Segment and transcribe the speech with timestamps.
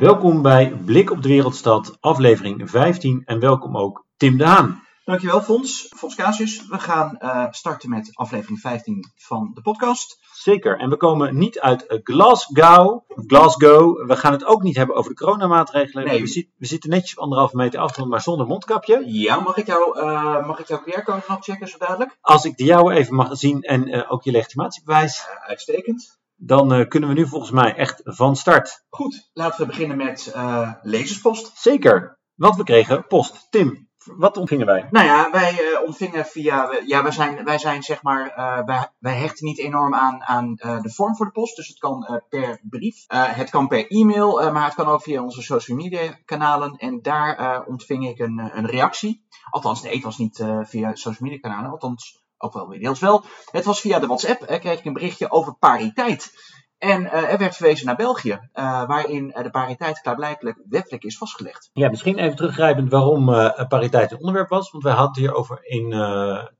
[0.00, 4.82] Welkom bij Blik op de Wereldstad, aflevering 15 en welkom ook Tim de Haan.
[5.04, 6.66] Dankjewel Fons, Fons Casius.
[6.68, 10.18] We gaan uh, starten met aflevering 15 van de podcast.
[10.32, 13.00] Zeker, en we komen niet uit Glasgow.
[13.26, 14.06] Glasgow.
[14.06, 16.04] We gaan het ook niet hebben over de coronamaatregelen.
[16.04, 16.20] Nee.
[16.20, 19.02] We, zit- we zitten netjes op anderhalve meter afstand, maar zonder mondkapje.
[19.06, 22.16] Ja, mag ik, jou, uh, mag ik jouw QR-code nog checken zo dadelijk?
[22.20, 26.18] Als ik de jouwe even mag zien en uh, ook je legitimatiebewijs, uitstekend.
[26.42, 28.84] Dan uh, kunnen we nu volgens mij echt van start.
[28.88, 31.50] Goed, laten we beginnen met uh, lezerspost.
[31.54, 33.46] Zeker, want we kregen post.
[33.50, 34.88] Tim, wat ontvingen wij?
[34.90, 36.80] Nou ja, wij uh, ontvingen via.
[36.86, 38.38] Ja, wij zijn, wij zijn zeg maar.
[38.38, 41.56] Uh, wij, wij hechten niet enorm aan, aan de vorm voor de post.
[41.56, 43.04] Dus het kan per brief.
[43.08, 44.52] het kan per e-mail.
[44.52, 46.76] maar het kan ook via onze social media kanalen.
[46.76, 49.24] En daar ontving ik een, een reactie.
[49.50, 51.70] Althans, nee, het was niet via social media kanalen.
[51.70, 53.24] Althans, ook wel weer deels wel.
[53.50, 54.46] Het was via de WhatsApp.
[54.46, 56.32] kreeg ik een berichtje over pariteit.
[56.80, 61.18] En uh, er werd verwezen naar België, uh, waarin uh, de pariteit klaarblijkelijk wettelijk is
[61.18, 61.70] vastgelegd.
[61.72, 63.24] Ja, misschien even teruggrijpend waarom
[63.68, 64.70] pariteit een onderwerp was.
[64.70, 65.90] Want wij hadden hierover in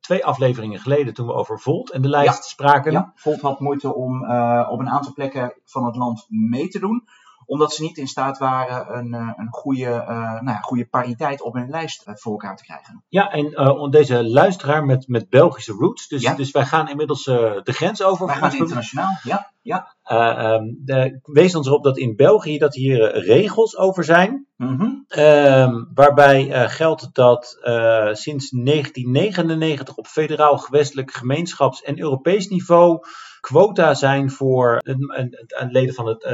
[0.01, 2.43] twee afleveringen geleden, toen we over Volt en de lijst ja.
[2.43, 2.93] spraken.
[2.93, 4.23] Ja, Volt had moeite om
[4.69, 7.09] op een aantal plekken van het land mee te doen
[7.51, 11.55] omdat ze niet in staat waren een, een goede, uh, nou ja, goede pariteit op
[11.55, 13.05] hun lijst uh, voor elkaar te krijgen.
[13.09, 16.09] Ja, en deze luisteraar met, met Belgische roots.
[16.09, 16.35] Dus, ja.
[16.35, 18.27] dus wij gaan inmiddels de grens over.
[18.27, 19.53] Wij gaan internationaal, ja.
[19.63, 19.95] ja.
[20.55, 24.47] Um, de, wees ons erop dat in België dat hier regels over zijn.
[24.57, 25.05] Mm -hmm.
[25.19, 27.59] um, waarbij geldt dat
[28.13, 33.05] sinds 1999 op federaal, gewestelijk, gemeenschaps- en Europees niveau
[33.41, 36.33] quota zijn voor een, een, een leden, van het, uh,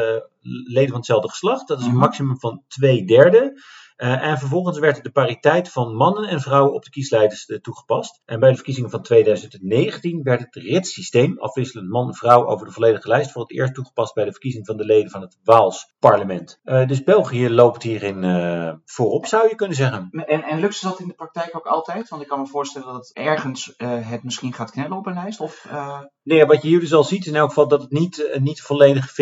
[0.65, 1.69] leden van hetzelfde geslacht.
[1.69, 2.01] Dat is een Mhm.
[2.01, 3.63] maximum van twee derde.
[3.97, 8.23] Uh, en vervolgens werd de pariteit van mannen en vrouwen op de kieslijsten uh, toegepast.
[8.25, 13.33] En bij de verkiezingen van 2019 werd het ritssysteem, afwisselend man-vrouw over de volledige lijst,
[13.33, 16.61] voor het eerst toegepast bij de verkiezing van de leden van het Waals parlement.
[16.65, 18.25] Uh, dus België loopt hierin
[18.85, 20.09] voorop, zou je kunnen zeggen.
[20.11, 22.09] En, en lukt ze dat in de praktijk ook altijd?
[22.09, 25.41] Want ik kan me voorstellen dat ergens het misschien gaat knellen op een lijst.
[25.41, 25.67] Of,
[26.23, 28.61] Nee, wat je hier dus al ziet is in elk geval dat het niet, niet
[28.61, 29.13] volledig 50-50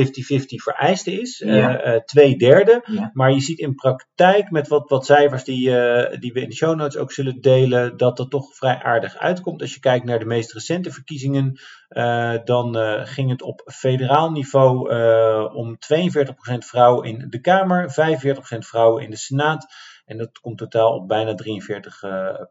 [0.46, 1.38] vereiste is.
[1.38, 2.02] Ja.
[2.04, 2.82] twee derde.
[2.84, 3.10] Ja.
[3.12, 6.54] Maar je ziet in praktijk met wat, wat cijfers die, uh, die we in de
[6.54, 9.60] show notes ook zullen delen, dat dat toch vrij aardig uitkomt.
[9.60, 14.30] Als je kijkt naar de meest recente verkiezingen, uh, dan uh, ging het op federaal
[14.30, 14.92] niveau
[15.54, 19.66] om 42% vrouwen in de Kamer, 45% vrouwen in de Senaat.
[20.04, 22.02] En dat komt totaal op bijna 43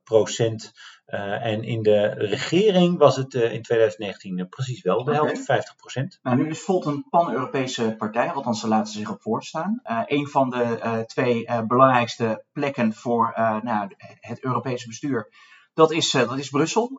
[0.03, 0.71] procent.
[1.07, 5.45] Uh, en in de regering was het uh, in 2019 uh, precies wel de helft,
[5.45, 6.19] 50 procent.
[6.23, 9.81] Nou, nu is Volt een pan-Europese partij, althans ze laten zich op voorstaan.
[10.05, 13.31] Een van de twee belangrijkste plekken voor
[13.63, 13.87] nou,
[14.19, 15.33] het Europese bestuur,
[15.73, 16.91] dat is, dat is Brussel.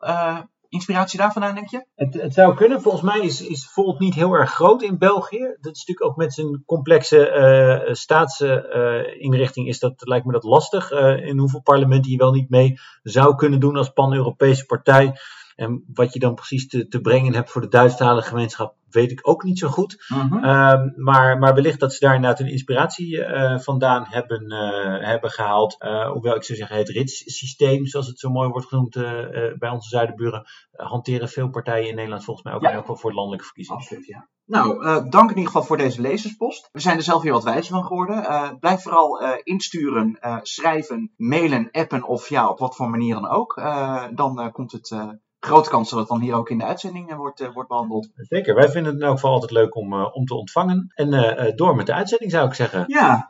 [0.69, 1.85] Inspiratie daar vandaan, denk je?
[1.95, 2.81] Het, het, zou kunnen.
[2.81, 5.39] Volgens mij is, is Volt niet heel erg groot in België.
[5.39, 7.31] Dat is natuurlijk ook met zijn complexe
[7.87, 10.91] uh, staatsinrichting is dat, lijkt me dat lastig.
[10.91, 15.13] Uh, in hoeveel parlementen je wel niet mee zou kunnen doen als pan-Europese partij.
[15.55, 19.27] En wat je dan precies te, te brengen hebt voor de Duitsstalige gemeenschap, weet ik
[19.27, 20.05] ook niet zo goed.
[20.07, 20.37] Mm -hmm.
[20.37, 25.29] uh, maar, maar wellicht dat ze daar inderdaad een inspiratie uh, vandaan hebben, uh, hebben
[25.29, 25.75] gehaald.
[26.11, 28.93] hoewel ik zou zeggen, het ritssysteem, zoals het zo mooi wordt genoemd
[29.59, 32.77] bij onze zuidenburen, hanteren veel partijen in Nederland volgens mij ook, Ja.
[32.77, 33.81] ook wel voor landelijke verkiezingen.
[33.81, 34.27] Absoluut, ja.
[34.45, 36.69] Nou, dank in ieder geval voor deze lezerspost.
[36.71, 38.57] We zijn er zelf weer wat wijzer van geworden.
[38.59, 43.55] Blijf vooral insturen, schrijven, mailen, appen of ja, op wat voor manier dan ook.
[44.15, 44.95] dan komt het
[45.45, 48.09] grote kans dat het dan hier ook in de uitzending wordt, wordt behandeld.
[48.15, 50.91] Zeker, wij vinden het in elk geval altijd leuk om, om te ontvangen.
[50.95, 51.09] En
[51.55, 52.83] door met de uitzending zou ik zeggen.
[52.87, 53.27] Ja,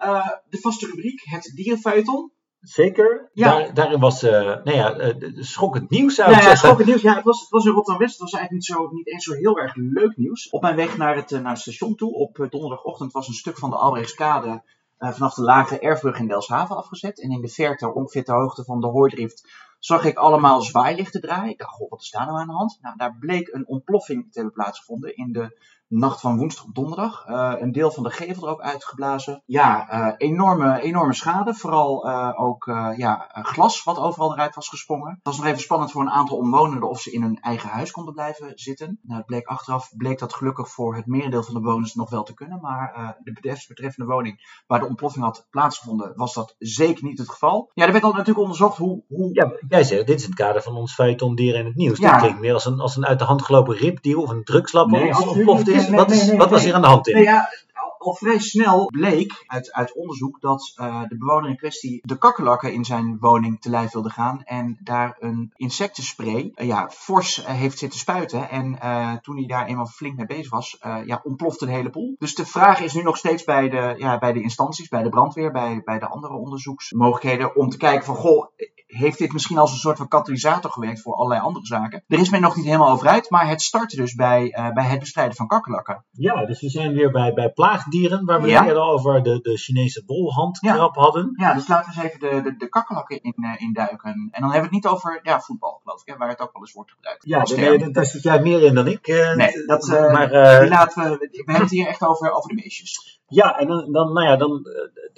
[0.50, 2.34] de vaste rubriek, het dierenfeuilleton.
[2.68, 3.30] Zeker.
[3.34, 3.50] Ja.
[3.50, 6.68] Daar, daarin was, uh, nou ja, uh, schokkend nieuws zou Nou ik ja, zeggen.
[6.68, 7.02] schokkend nieuws.
[7.02, 8.20] Ja, het was, het was in Rotterdam-West.
[8.20, 10.50] Het was eigenlijk niet, zo, niet eens zo heel erg leuk nieuws.
[10.50, 13.70] Op mijn weg naar het, naar het station toe, op donderdagochtend, was een stuk van
[13.70, 14.64] de Albrechtskade
[14.98, 17.22] vanaf de lage erfbrug in Delfshaven afgezet.
[17.22, 19.48] En in de verte, ongeveer ter hoogte van de Hooidrift,
[19.80, 21.52] zag ik allemaal zwaailichten draaien.
[21.52, 22.78] Ik dacht, goh, wat is daar nou aan de hand?
[22.82, 27.28] Nou, daar bleek een ontploffing te hebben plaatsgevonden in de nacht van woensdag op donderdag.
[27.28, 29.44] Uh, een deel van de gevel er ook uitgeblazen.
[29.46, 31.54] Ja, uh, enorme, enorme schade.
[31.54, 32.64] Vooral uh, ook
[32.98, 35.10] ja, glas wat overal eruit was gesprongen.
[35.10, 37.92] Het was nog even spannend voor een aantal omwonenden of ze in hun eigen huis
[37.92, 39.00] konden blijven zitten.
[39.02, 42.24] Nou, het bleek achteraf bleek dat gelukkig voor het merendeel van de bewoners nog wel
[42.24, 42.62] te kunnen.
[42.62, 47.72] Maar de betreffende woning waar de ontploffing had plaatsgevonden, was dat zeker niet het geval.
[47.74, 49.04] Ja, er werd dan natuurlijk onderzocht hoe...
[49.08, 49.30] hoe...
[49.34, 51.98] Ja, jij zegt, dit is het kader van ons feuilleton dieren in het nieuws.
[51.98, 52.12] Ja.
[52.12, 54.88] Dit klinkt meer als een, als een uit de hand gelopen ripdeal of een drugslab
[54.88, 55.74] Nee, ontploft.
[55.76, 55.88] Is.
[55.88, 57.16] Nee, wat is wat was hier aan de hand in?
[57.16, 57.50] Nee, ja,
[57.98, 62.74] al vrij snel bleek uit, uit onderzoek dat uh, de bewoner in kwestie de kakkerlakken
[62.74, 67.46] in zijn woning te lijf wilde gaan en daar een insectenspray uh, ja, fors uh,
[67.46, 68.50] heeft zitten spuiten.
[68.50, 68.80] En
[69.22, 72.16] toen hij daar eenmaal flink mee bezig was, ja, ontplofte de hele boel.
[72.20, 75.10] Dus de vraag is nu nog steeds bij de, ja, bij de instanties, bij de
[75.10, 78.48] brandweer, bij, bij de andere onderzoeksmogelijkheden, om te kijken van, goh,
[78.86, 82.04] heeft dit misschien als een soort van katalysator gewerkt voor allerlei andere zaken.
[82.08, 84.84] Er is men nog niet helemaal over uit, maar het startte dus bij, uh, bij
[84.84, 86.06] het bestrijden van kakkerlakken.
[86.12, 88.66] Ja, dus we zijn weer bij, bij plaagdieren, waar we ja.
[88.66, 91.02] eerder over de, de Chinese bolhandkrab ja.
[91.02, 91.34] hadden.
[91.36, 94.30] Ja, dus laten we eens even de, de, de kakkerlakken in, uh, induiken.
[94.32, 96.54] En dan hebben we het niet over ja, voetbal, geloof ik, hè, waar het ook
[96.54, 97.26] wel eens wordt gebruikt.
[97.26, 99.08] Ja, daar, daar zit jij meer in dan ik.
[99.08, 100.32] Uh, nee, dat, maar,
[100.68, 103.20] laten we, we hebben het hier echt over, over de beestjes.
[103.28, 104.66] Ja, en dan, dan, nou ja, dan,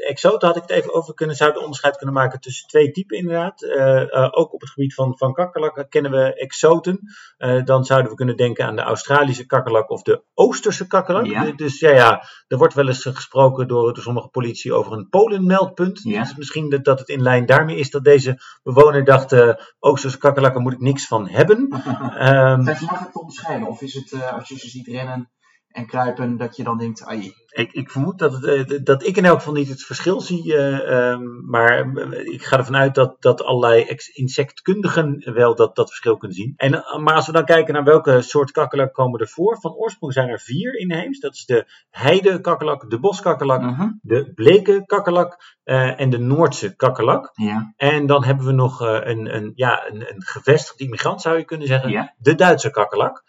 [0.07, 3.62] exoten had ik het even over kunnen, zouden onderscheid kunnen maken tussen twee typen inderdaad.
[3.62, 7.00] Uh, uh, ook op het gebied van, van kakkerlakken kennen we exoten.
[7.38, 11.25] Uh, dan zouden we kunnen denken aan de Australische kakkerlak of de Oosterse kakkerlak.
[11.25, 11.51] Ja.
[11.51, 16.01] Dus ja, ja, er wordt wel eens gesproken door, door sommige politie over een polenmeldpunt.
[16.04, 16.21] Ja.
[16.21, 19.36] Dus misschien dat, dat het in lijn daarmee is dat deze bewoner dacht,
[19.80, 21.57] Oosterse kakkerlakken moet ik niks van hebben.
[22.27, 23.68] um, het is makkelijk te onderscheiden.
[23.68, 25.31] Of is het, als je ze ziet rennen
[25.77, 27.33] en kruipen, dat je dan denkt, ai.
[27.57, 30.45] Ik, ik vermoed dat, het, dat ik in elk geval niet het verschil zie.
[30.45, 36.18] Uh, um, maar ik ga ervan uit dat, dat allerlei insectkundigen wel dat, dat verschil
[36.18, 36.54] kunnen zien.
[36.56, 36.71] En,
[37.04, 39.57] maar als we dan kijken naar welke soort kakkerlak komen er voor.
[39.59, 41.19] Van oorsprong zijn er vier inheems.
[41.19, 43.92] Dat is de heidekakkerlak, de boskakkerlak, uh -huh.
[44.01, 47.31] de bleke kakkerlak uh, en de Noordse kakkerlak.
[47.33, 47.74] Ja.
[47.75, 51.45] En dan hebben we nog uh, een, een, ja, een, een gevestigd immigrant, zou je
[51.45, 51.89] kunnen zeggen.
[51.89, 52.13] Ja.
[52.18, 53.24] De Duitse kakkerlak.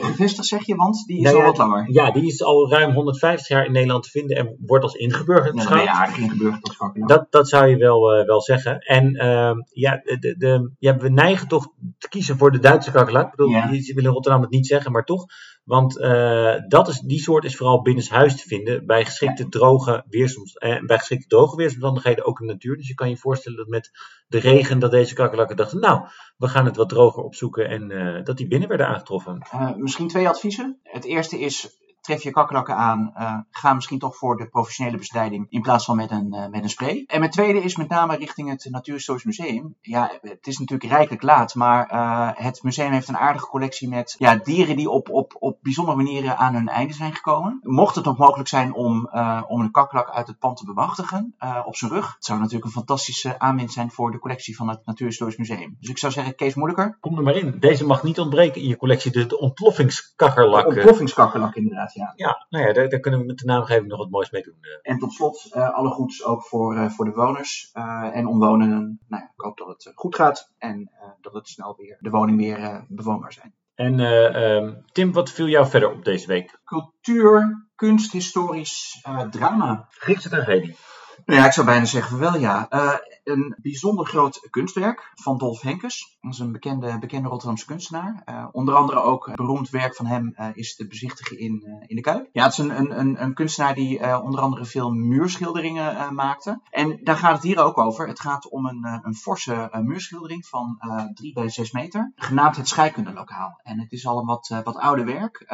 [0.00, 1.92] Gevestigd zeg je, want die is Nou al ja, wat langer.
[1.92, 5.46] Ja, die is al ruim 150 jaar in Nederland te vinden en wordt als ingeburgerd
[5.54, 5.86] Ja, beschouwd.
[5.86, 6.90] aardig ingeburgerd als.
[7.06, 8.78] Dat, dat zou je wel, uh, wel zeggen.
[8.78, 11.68] En uh, ja, de, de, ja, we neigen toch
[11.98, 13.24] te kiezen voor de Duitse kakkerlak.
[13.24, 13.66] Ik bedoel, Ja.
[13.66, 15.24] die willen in Rotterdam het niet zeggen, maar toch.
[15.64, 20.56] Want uh, dat is, die soort is vooral binnenshuis te vinden bij geschikte droge, weersomst
[20.56, 22.76] eh, bij geschikte droge weersomstandigheden, ook in de natuur.
[22.76, 23.90] Dus je kan je voorstellen dat met
[24.28, 26.00] de regen dat deze kakkerlakken dachten, nou,
[26.36, 29.42] we gaan het wat droger opzoeken en dat die binnen werden aangetroffen.
[29.76, 30.78] Misschien twee adviezen.
[30.82, 31.68] Het eerste is,
[32.06, 35.96] tref je kakkerlakken aan, uh, ga misschien toch voor de professionele bestrijding in plaats van
[35.96, 37.04] met een, uh, met een spray.
[37.06, 39.76] En mijn tweede is met name richting het Natuurhistorisch Museum.
[39.80, 44.14] Ja, het is natuurlijk rijkelijk laat, maar uh, het museum heeft een aardige collectie met
[44.18, 47.60] ja, dieren die op, op, op bijzondere manieren aan hun einde zijn gekomen.
[47.62, 49.10] Mocht het nog mogelijk zijn om,
[49.48, 52.70] om een kakkerlak uit het pand te bemachtigen op zijn rug, het zou natuurlijk een
[52.70, 55.76] fantastische aanwinst zijn voor de collectie van het Natuurhistorisch Museum.
[55.80, 56.96] Dus ik zou zeggen, Kees Moeilijker.
[57.00, 57.56] Kom er maar in.
[57.58, 60.68] Deze mag niet ontbreken in je collectie, de, de ontploffingskakkerlak.
[60.68, 62.12] De ontploffingskakkerlak inderdaad, ja.
[62.16, 64.58] Ja, nou ja, daar, daar, kunnen we met de naamgeving nog wat moois mee doen.
[64.82, 69.00] En tot slot, uh, alle goeds ook voor, uh, voor de woners uh, en omwonenden.
[69.08, 70.90] Nou ja, ik hoop dat het goed gaat en
[71.20, 73.54] dat het snel weer de woning weer bewoonbaar zijn.
[73.74, 76.60] En um, Tim, wat viel jou verder op deze week?
[76.64, 79.86] Cultuur, kunst, historisch drama.
[79.90, 80.76] Griekse tragedie.
[81.24, 82.66] Nou ja, ik zou bijna zeggen wel ja.
[82.70, 82.92] Uh,
[83.26, 86.16] een bijzonder groot kunstwerk van Dolf Henkes.
[86.20, 88.22] Dat is een bekende, bekende Rotterdamse kunstenaar.
[88.28, 92.02] Uh, onder andere ook beroemd werk van hem uh, is te bezichtigen in, in de
[92.02, 92.28] Kuip.
[92.32, 96.60] Ja, het is een, een, een, kunstenaar die onder andere veel muurschilderingen maakte.
[96.70, 98.08] En daar gaat het hier ook over.
[98.08, 100.78] Het gaat om een, een forse muurschildering van
[101.14, 102.12] 3 bij 6 meter.
[102.14, 103.60] Genaamd het Scheikundelokaal.
[103.62, 105.44] En het is al een wat, wat oude werk.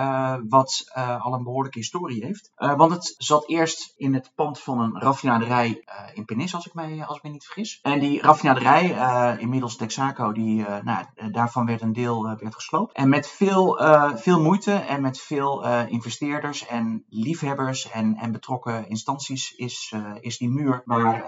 [0.48, 2.50] wat al een behoorlijke historie heeft.
[2.54, 5.84] want het zat eerst in het pand van een raffinaderij
[6.14, 7.61] in Penis, als ik mij, als ik mij niet vergis.
[7.82, 12.96] En die raffinaderij, uh, inmiddels Texaco, die, uh, nou, daarvan werd een deel werd gesloopt.
[12.96, 13.80] En met veel,
[14.14, 20.50] veel moeite en met veel investeerders en liefhebbers en, en betrokken instanties is, is die
[20.50, 21.24] muur waar,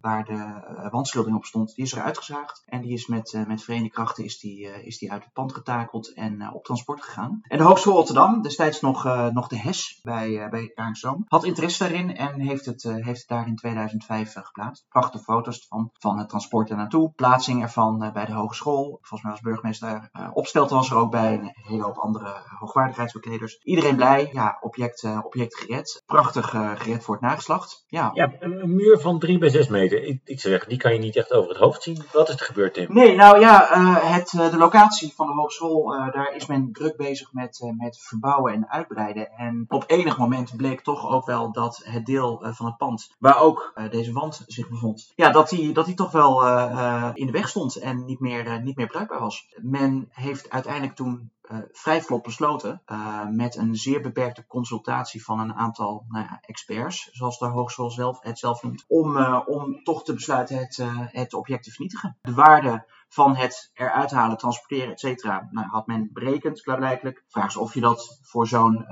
[0.00, 2.62] waar de wandschildering op stond, die is er uitgezaagd.
[2.66, 6.14] En die is met, met verenigde krachten is die, is die uit het pand getakeld
[6.14, 7.40] en op transport gegaan.
[7.42, 12.16] En de Hogeschool Rotterdam, destijds nog, nog de HES bij, bij Kaarnszoom, had interesse daarin
[12.16, 14.86] en heeft het, heeft het daar in 2005 geplaatst.
[14.88, 18.98] Prachtige foto's van, van het transport er naartoe, plaatsing ervan uh, bij de hogeschool.
[19.00, 23.60] Volgens mij als burgemeester uh, Opstelten was er ook bij een hele hoop andere hoogwaardigheidsbekleders.
[23.62, 26.02] Iedereen blij, ja, object, uh, object gered.
[26.06, 27.84] Prachtig gered voor het nageslacht.
[27.86, 30.02] Ja, ja een, muur van 3 bij 6 meter.
[30.02, 32.02] Ik, ik zeggen, die kan je niet echt over het hoofd zien.
[32.12, 32.86] Wat is er gebeurd, Tim?
[32.94, 33.66] Nee, nou ja,
[34.00, 38.70] het, de locatie van de hogeschool, daar is men druk bezig met, met verbouwen en
[38.70, 39.30] uitbreiden.
[39.30, 43.40] En op enig moment bleek toch ook wel dat het deel van het pand, waar
[43.40, 47.26] ook deze wand zich bevond, ja, dat die, dat die toch wel uh, uh, in
[47.26, 49.56] de weg stond en niet meer, uh, niet meer bruikbaar was.
[49.56, 51.30] Men heeft uiteindelijk toen
[51.72, 52.82] vrij vlot besloten,
[53.30, 58.20] met een zeer beperkte consultatie van een aantal nou ja, experts, zoals de hogeschool zelf
[58.20, 62.18] het zelf noemt, om, om toch te besluiten het, het object te vernietigen.
[62.20, 67.24] De waarde van het eruit halen, transporteren, et cetera, nou, had men berekend, klaarblijkelijk.
[67.28, 68.86] Vraag is of je dat voor zo'n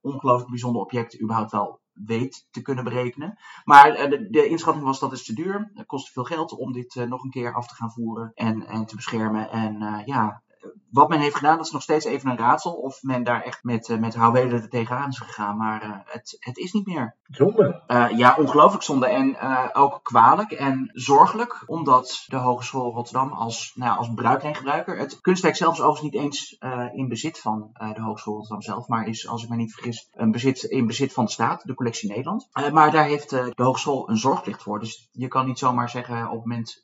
[0.00, 3.38] ongelooflijk bijzonder object überhaupt wel weet te kunnen berekenen.
[3.64, 5.70] Maar de, de, inschatting was dat is te duur.
[5.74, 8.86] Het kost veel geld om dit nog een keer af te gaan voeren en, en
[8.86, 9.50] te beschermen.
[9.50, 10.42] En ja,
[10.90, 12.72] wat men heeft gedaan, dat is nog steeds even een raadsel.
[12.72, 15.56] Of men daar echt met, uh, met houwelen er tegenaan is gegaan.
[15.56, 17.16] Maar uh, het, het is niet meer.
[17.22, 17.82] Zonde.
[17.86, 19.06] Uh, ja, ongelooflijk zonde.
[19.06, 19.38] En
[19.72, 21.62] ook kwalijk en zorgelijk.
[21.66, 24.98] Omdat de Hogeschool Rotterdam als, nou, als bruiklijngebruiker...
[24.98, 26.58] Het kunstwerk zelf is overigens niet eens
[26.92, 28.88] in bezit van de Hogeschool Rotterdam zelf.
[28.88, 31.62] Maar is, als ik me niet vergis, een bezit, in bezit van de staat.
[31.62, 32.48] De collectie Nederland.
[32.72, 34.80] maar daar heeft de Hogeschool een zorgplicht voor.
[34.80, 36.82] Dus je kan niet zomaar zeggen op het moment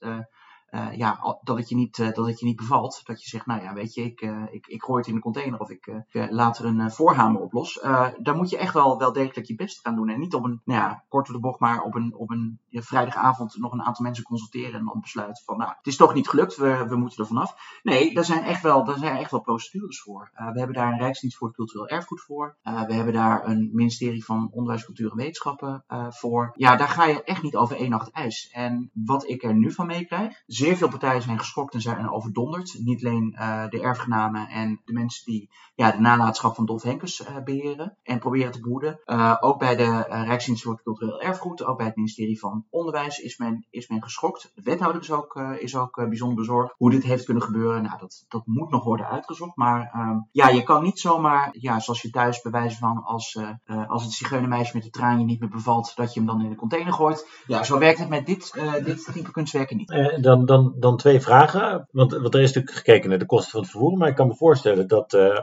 [0.76, 3.00] uh, ja, dat, het je niet, uh, dat het je niet bevalt.
[3.04, 5.20] Dat je zegt, nou ja, weet je, ik, uh, ik, ik gooi het in de
[5.20, 7.80] container of ik laat er een voorhamer op los.
[8.18, 10.08] daar moet je echt wel, wel degelijk je best gaan doen.
[10.08, 13.56] En niet op een, nou ja, kort de bocht, maar op een, op een vrijdagavond
[13.56, 16.56] nog een aantal mensen consulteren en dan besluiten van, nou, het is toch niet gelukt,
[16.56, 17.80] we, we moeten er vanaf.
[17.82, 20.30] Nee, daar zijn echt wel, daar zijn echt wel procedures voor.
[20.32, 22.56] we hebben daar een Rijksdienst voor Cultureel Erfgoed voor.
[22.62, 26.52] we hebben daar een ministerie van Onderwijs, Cultuur en Wetenschappen voor.
[26.54, 28.50] Ja, daar ga je echt niet over één nacht ijs.
[28.52, 32.76] En wat ik er nu van meekrijg, zeer veel partijen zijn geschokt en zijn overdonderd.
[32.78, 37.20] Niet alleen uh, de erfgenamen en de mensen die ja, de nalatenschap van Dolf Henkes
[37.20, 39.00] uh, beheren en proberen te behoeden.
[39.06, 43.38] Uh, ook bij de Rijksdienst voor Cultureel Erfgoed, ook bij het ministerie van Onderwijs is
[43.38, 44.50] men, is men geschokt.
[44.54, 47.82] De wethouder is ook, is ook bijzonder bezorgd hoe dit heeft kunnen gebeuren.
[47.82, 49.56] Nou, dat, dat moet nog worden uitgezocht.
[49.56, 53.38] Maar ehm, ja, je kan niet zomaar, ja, zoals je thuis bewijzen van als,
[53.86, 56.50] als het zigeunermeisje met de traan je niet meer bevalt, dat je hem dan in
[56.50, 57.42] de container gooit.
[57.46, 58.52] Ja, zo werkt het met dit,
[58.84, 60.22] dit type kunstwerken niet.
[60.22, 61.88] dan, dan, dan twee vragen.
[61.90, 63.96] Want, want er is natuurlijk gekeken naar de kosten van het vervoer.
[63.96, 65.38] Maar ik kan me voorstellen dat uh,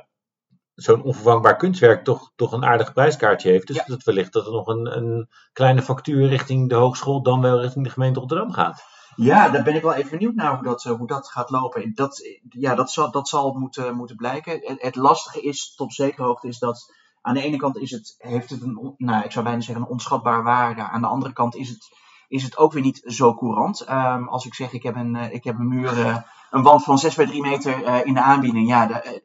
[0.75, 3.67] zo'n onvervangbaar kunstwerk toch, toch een aardig prijskaartje heeft.
[3.67, 7.61] Dus dat wellicht dat er nog een, een kleine factuur richting de hogeschool, dan wel
[7.61, 8.83] richting de gemeente Rotterdam gaat.
[9.15, 11.91] Ja, daar ben ik wel even benieuwd naar hoe dat, eh, hoe dat gaat lopen.
[11.95, 14.59] Dat, ja, dat zal, dat zal moeten, moeten blijken.
[14.63, 18.15] Het, het lastige is, tot zekere hoogte, is dat aan de ene kant is het,
[18.17, 20.81] heeft het een, nou, ik zou bijna zeggen, een onschatbaar waarde.
[20.81, 21.87] Aan de andere kant is het
[22.33, 23.89] is het ook weer niet zo courant.
[23.89, 26.17] Um, als ik zeg, ik heb een, uh, ik heb een muur, uh,
[26.51, 28.67] een wand van 6 bij 3 meter uh, in de aanbieding.
[28.67, 29.21] Ja, de,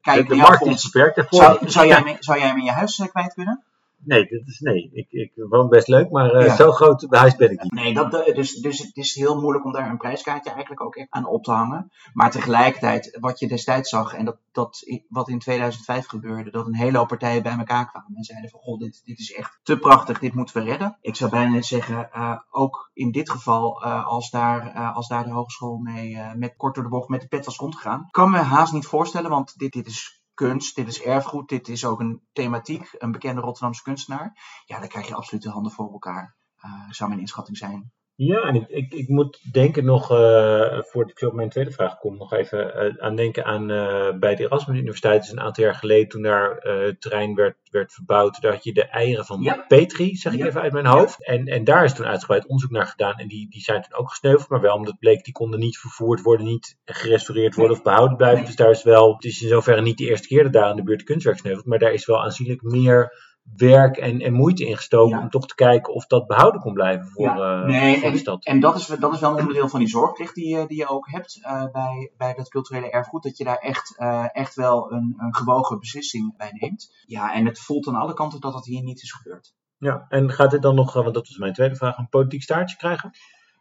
[0.00, 1.34] kijk, de markt is beperkt.
[1.34, 3.64] Zou, zou, jij, zou jij hem in je huis kwijt kunnen?
[4.04, 4.90] Nee, dit is, nee.
[4.92, 6.56] Ik, ik woon best leuk, maar uh, ja.
[6.56, 7.72] zo groot huis ben ik niet.
[7.72, 11.26] Nee, dat, dus, dus het is heel moeilijk om daar een prijskaartje eigenlijk ook aan
[11.26, 11.90] op te hangen.
[12.12, 16.76] Maar tegelijkertijd, wat je destijds zag, en dat, dat, wat in 2005 gebeurde, dat een
[16.76, 19.78] hele hoop partijen bij elkaar kwamen en zeiden van, goh, dit, dit is echt te
[19.78, 20.98] prachtig, dit moeten we redden.
[21.00, 25.30] Ik zou bijna zeggen, uh, ook in dit geval, uh, als, daar, als daar de
[25.30, 28.72] hogeschool mee met kort door de bocht met de pet was rondgegaan, kan me haast
[28.72, 32.94] niet voorstellen, want dit, dit is kunst, dit is erfgoed, dit is ook een thematiek,
[32.98, 34.38] een bekende Rotterdamse kunstenaar.
[34.64, 36.36] Ja, dan krijg je absoluut de handen voor elkaar.
[36.64, 37.92] Uh, zou mijn inschatting zijn.
[38.16, 41.98] Ja, en ik, ik, ik moet denken nog, uh, voordat ik op mijn tweede vraag
[41.98, 45.64] kom, nog even uh, aan denken aan uh, bij de Erasmus Universiteit, is een aantal
[45.64, 49.42] jaar geleden, toen daar het terrein werd, werd verbouwd, daar had je de eieren van
[49.42, 49.64] ja.
[49.68, 50.46] Petri, zeg ik ja.
[50.46, 51.16] even uit mijn hoofd.
[51.18, 51.32] Ja.
[51.32, 54.08] En, en daar is toen uitgebreid onderzoek naar gedaan en die, die zijn toen ook
[54.08, 57.84] gesneuveld, maar wel omdat bleek, die konden niet vervoerd worden, niet gerestaureerd worden nee.
[57.84, 58.38] of behouden blijven.
[58.38, 58.46] Nee.
[58.46, 60.76] Dus daar is wel, het is in zoverre niet de eerste keer dat daar in
[60.76, 63.23] de buurt kunstwerk sneuvelt, maar daar is wel aanzienlijk meer
[63.56, 65.22] werk en, en moeite ingestoken ja.
[65.22, 67.60] om toch te kijken of dat behouden kon blijven voor, ja.
[67.60, 68.44] uh, nee, voor en, de stad.
[68.44, 70.88] En dat is, dat is wel een onderdeel van die zorgplicht die, je, die je
[70.88, 73.22] ook hebt uh, bij, bij dat culturele erfgoed.
[73.22, 76.94] Dat je daar echt, uh, echt wel een, een gewogen beslissing bij neemt.
[77.06, 79.54] Ja, en het voelt aan alle kanten dat dat hier niet is gebeurd.
[79.78, 82.76] Ja, en gaat dit dan nog, want dat was mijn tweede vraag, een politiek staartje
[82.76, 83.10] krijgen?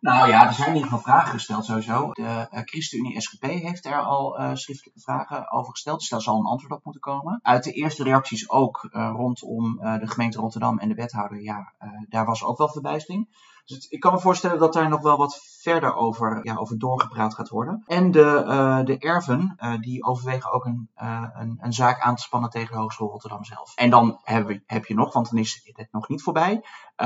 [0.03, 2.11] Nou ja, er zijn in ieder geval vragen gesteld sowieso.
[2.11, 6.39] De uh, ChristenUnie SGP heeft er al uh, schriftelijke vragen over gesteld, dus daar zal
[6.39, 7.39] een antwoord op moeten komen.
[7.43, 11.73] Uit de eerste reacties ook uh, rondom de gemeente Rotterdam en de wethouder, ja,
[12.09, 13.27] daar was ook wel verbijstering.
[13.65, 17.33] Dus ik kan me voorstellen dat daar nog wel wat verder over, ja, over doorgepraat
[17.33, 17.83] gaat worden.
[17.85, 22.15] En de, uh, de erven, uh, die overwegen ook een, uh, een, een, zaak aan
[22.15, 23.75] te spannen tegen de Hogeschool Rotterdam zelf.
[23.75, 26.63] En dan heb, we, heb je nog, want dan is het nog niet voorbij,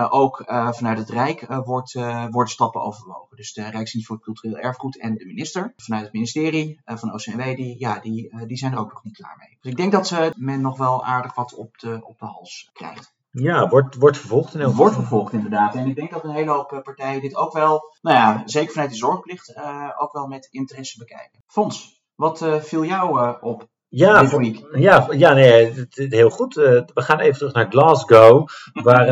[0.10, 3.38] ook vanuit het Rijk wordt, worden stappen overwogen.
[3.38, 7.80] Dus de Rijksdienst voor Cultureel Erfgoed en de minister vanuit het ministerie van OCMW, die,
[7.80, 9.58] ja, die, die zijn er ook nog niet klaar mee.
[9.62, 12.70] Dus ik denk dat ze men nog wel aardig wat op de, op de hals
[12.74, 13.16] krijgt.
[13.32, 15.76] Ja, wordt, wordt vervolgd in Wordt vervolgd inderdaad.
[15.76, 18.90] En ik denk dat een hele hoop partijen dit ook wel, nou ja, zeker vanuit
[18.90, 21.44] die zorgplicht, uh, ook wel met interesse bekijken.
[21.48, 23.68] Fons, wat uh, viel jou uh, op?
[23.90, 24.30] Ja,
[24.74, 26.54] ja, ja nee, heel goed.
[26.54, 28.48] we gaan even terug naar Glasgow,
[28.88, 29.08] waar,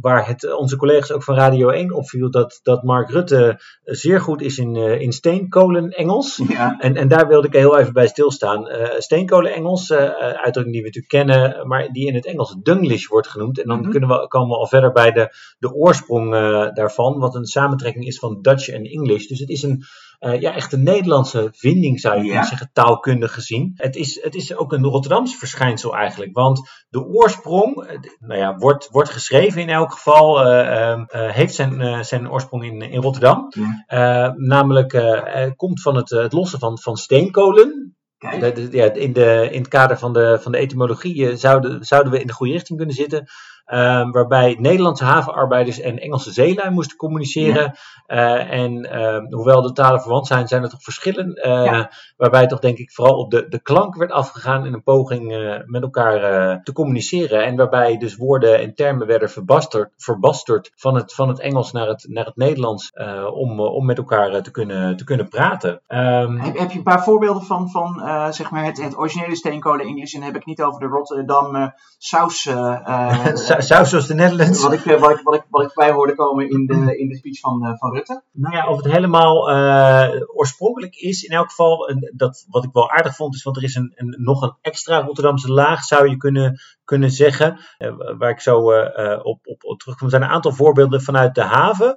[0.00, 4.42] waar het onze collega's ook van Radio 1 opviel dat, dat Mark Rutte zeer goed
[4.42, 6.40] is in, in steenkolen-Engels.
[6.48, 6.76] Ja.
[6.78, 8.68] En, en daar wilde ik heel even bij stilstaan.
[8.68, 13.60] Uh, steenkolen-Engels, uitdrukking die we natuurlijk kennen, maar die in het Engels Dunglish wordt genoemd.
[13.60, 13.90] En dan Mhm.
[13.90, 16.30] kunnen we, komen we al verder bij de, de oorsprong
[16.74, 19.26] daarvan, wat een samentrekking is van Dutch en English.
[19.26, 19.84] Dus het is een,
[20.20, 22.26] uh, ja, echt een Nederlandse vinding, zou je Ja.
[22.28, 23.72] kunnen zeggen, taalkundig gezien.
[23.74, 26.30] Het is, het is ook een Rotterdams verschijnsel eigenlijk.
[26.32, 31.00] Want de oorsprong, eh, nou ja, wordt, wordt geschreven in elk geval, eh, eh,
[31.34, 33.46] heeft zijn, eh, zijn oorsprong in, in Rotterdam.
[33.48, 33.84] Ja.
[34.26, 37.94] Eh, namelijk, eh, eh, komt van het, het lossen van, van steenkolen.
[38.18, 38.40] Kijk.
[38.54, 41.84] De- de- ja, in, de, in het kader van de, van de etymologie eh, zouden,
[41.84, 43.26] zouden we in de goede richting kunnen zitten.
[43.70, 47.74] Ehm, waarbij Nederlandse havenarbeiders en Engelse zeelui moesten communiceren.
[48.06, 51.34] Eh, en ehm, hoewel de talen verwant zijn, zijn er toch verschillen.
[51.34, 51.90] eh, Ja.
[52.16, 55.56] Waarbij toch denk ik vooral op de, de klank werd afgegaan in een poging eh,
[55.64, 56.20] met elkaar
[56.62, 57.44] te communiceren.
[57.44, 61.86] En waarbij dus woorden en termen werden verbasterd, verbasterd van, het, van het Engels naar
[61.88, 62.92] het, naar het Nederlands.
[63.32, 65.80] om, om met elkaar te, kunnen, te kunnen praten.
[65.86, 69.86] Ehm, Heb, heb je een paar voorbeelden van, van zeg maar het, het originele steenkolen
[69.86, 70.12] Engels?
[70.12, 72.44] En dan heb ik niet over de Rotterdam saus.
[73.60, 74.62] Saus zoals de Netherlands.
[74.62, 77.08] wat, ik, eh, wat, ik, wat, ik, wat ik bij hoorde komen in de, in
[77.08, 78.22] de speech van, eh, van Rutte.
[78.32, 82.90] Nou ja, of het helemaal eh, oorspronkelijk is, in elk geval, dat, wat ik wel
[82.90, 86.16] aardig vond, is, want er is een, een, nog een extra Rotterdamse laag, zou je
[86.16, 86.60] kunnen,
[86.90, 90.06] kunnen zeggen, eh, waar ik zo eh, eh, op, op, op terugkom.
[90.06, 91.94] Er zijn een aantal voorbeelden vanuit de haven,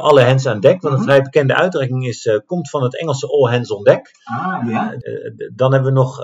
[0.00, 1.08] alle hens aan dek, want een Mhm.
[1.08, 4.10] vrij bekende uitdrukking is, komt van het Engelse all hands on deck.
[4.24, 4.94] Ah, ja.
[5.54, 6.16] Dan hebben we nog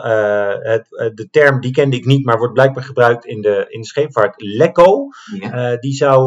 [0.62, 3.86] het, de term, die kende ik niet, maar wordt blijkbaar gebruikt in de, in de
[3.86, 5.08] scheepvaart, lekko.
[5.40, 5.76] ja.
[5.76, 6.18] Die zou,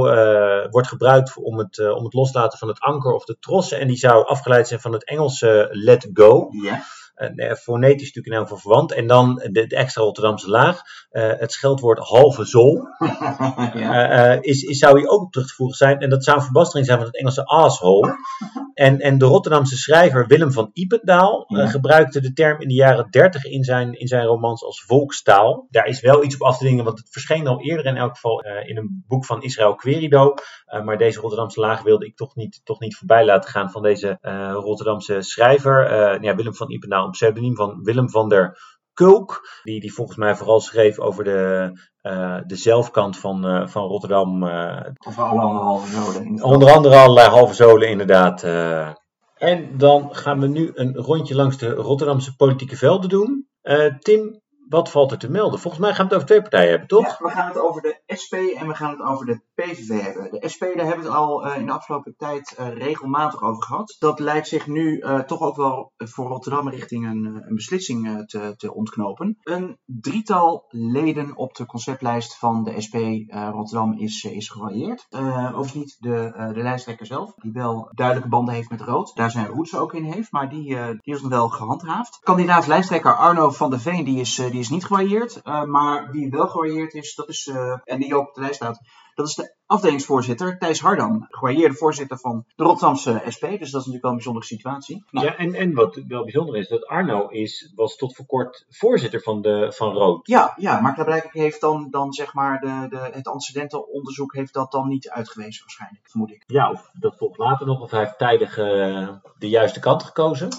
[0.70, 3.79] wordt gebruikt om het, om het loslaten van het anker of de trossen.
[3.79, 6.48] En die zou afgeleid zijn van het Engelse let go.
[6.63, 6.81] ja.
[7.21, 8.91] En, eh, fonetisch natuurlijk in elk geval verwant.
[8.91, 10.81] En dan de, de extra Rotterdamse laag.
[11.09, 12.81] eh, het scheldwoord halve zool.
[13.73, 14.09] ja.
[14.09, 15.99] eh, eh, is, is, zou hier ook op terug te voegen zijn.
[15.99, 18.15] En dat zou een verbastering zijn van het Engelse asshole.
[18.73, 21.67] En, en de Rotterdamse schrijver Willem van Ipendaal eh, Ja.
[21.67, 25.67] gebruikte de term in de jaren 30 in zijn, in zijn romans als volkstaal.
[25.69, 28.13] Daar is wel iets op af te dingen, want het verscheen al eerder in elk
[28.13, 30.33] geval eh, in een boek van Israël Querido.
[30.65, 33.81] Eh, maar deze Rotterdamse laag wilde ik toch niet, toch niet voorbij laten gaan van
[33.81, 35.85] deze eh, Rotterdamse schrijver.
[35.85, 38.57] Eh, ja, Willem van Ipendaal, een pseudoniem van Willem van der
[38.93, 39.41] Kulk.
[39.63, 44.43] Die, die volgens mij vooral schreef over de, eh, de zelfkant van, eh, van Rotterdam.
[44.43, 45.81] Of alle
[46.35, 48.43] de Onder andere allerlei halve zolen, inderdaad.
[48.43, 48.89] eh.
[49.35, 53.47] En dan gaan we nu een rondje langs de Rotterdamse politieke velden doen.
[53.99, 54.41] Tim,
[54.71, 55.59] wat valt er te melden?
[55.59, 57.17] Volgens mij gaan we het over twee partijen hebben, toch?
[57.17, 60.31] We gaan het over de SP en we gaan het over de PVV hebben.
[60.31, 63.63] De SP, daar hebben we het al eh, in de afgelopen tijd eh, regelmatig over
[63.63, 63.96] gehad.
[64.00, 68.53] Dat lijkt zich nu eh, toch ook wel voor Rotterdam richting een, een beslissing te,
[68.57, 69.37] te ontknopen.
[69.41, 72.96] Een drietal leden op de conceptlijst van de SP
[73.27, 75.07] Rotterdam is, is gevarieerd.
[75.09, 79.15] Overigens niet de, de lijsttrekker zelf, die wel duidelijke banden heeft met rood.
[79.15, 82.19] Daar zijn roots ook in heeft, maar die, die is nog wel gehandhaafd.
[82.19, 85.41] Kandidaat lijsttrekker Arno van der Veen, die is, die is niet gevarieerd.
[85.41, 88.55] Eh, maar wie wel gevarieerd is, dat is, eh, en die ook op de lijst
[88.55, 88.81] staat,
[89.15, 91.25] dat is de afdelingsvoorzitter Thijs Hardam.
[91.29, 93.41] Gevarieerde voorzitter van de Rotterdamse SP.
[93.41, 95.03] Dus dat is natuurlijk wel een bijzondere situatie.
[95.09, 98.65] Nou, Ja, en, en wat wel bijzonder is, dat Arno is, was tot voor kort
[98.69, 100.27] voorzitter van, de, van Rood.
[100.27, 104.71] Ja, ja, maar klaarblijkelijk heeft dan, dan zeg maar de, de, het antecedentenonderzoek heeft dat
[104.71, 106.43] dan niet uitgewezen waarschijnlijk, vermoed ik.
[106.47, 110.50] Ja, of dat volgt later nog, of hij heeft tijdig eh, de juiste kant gekozen.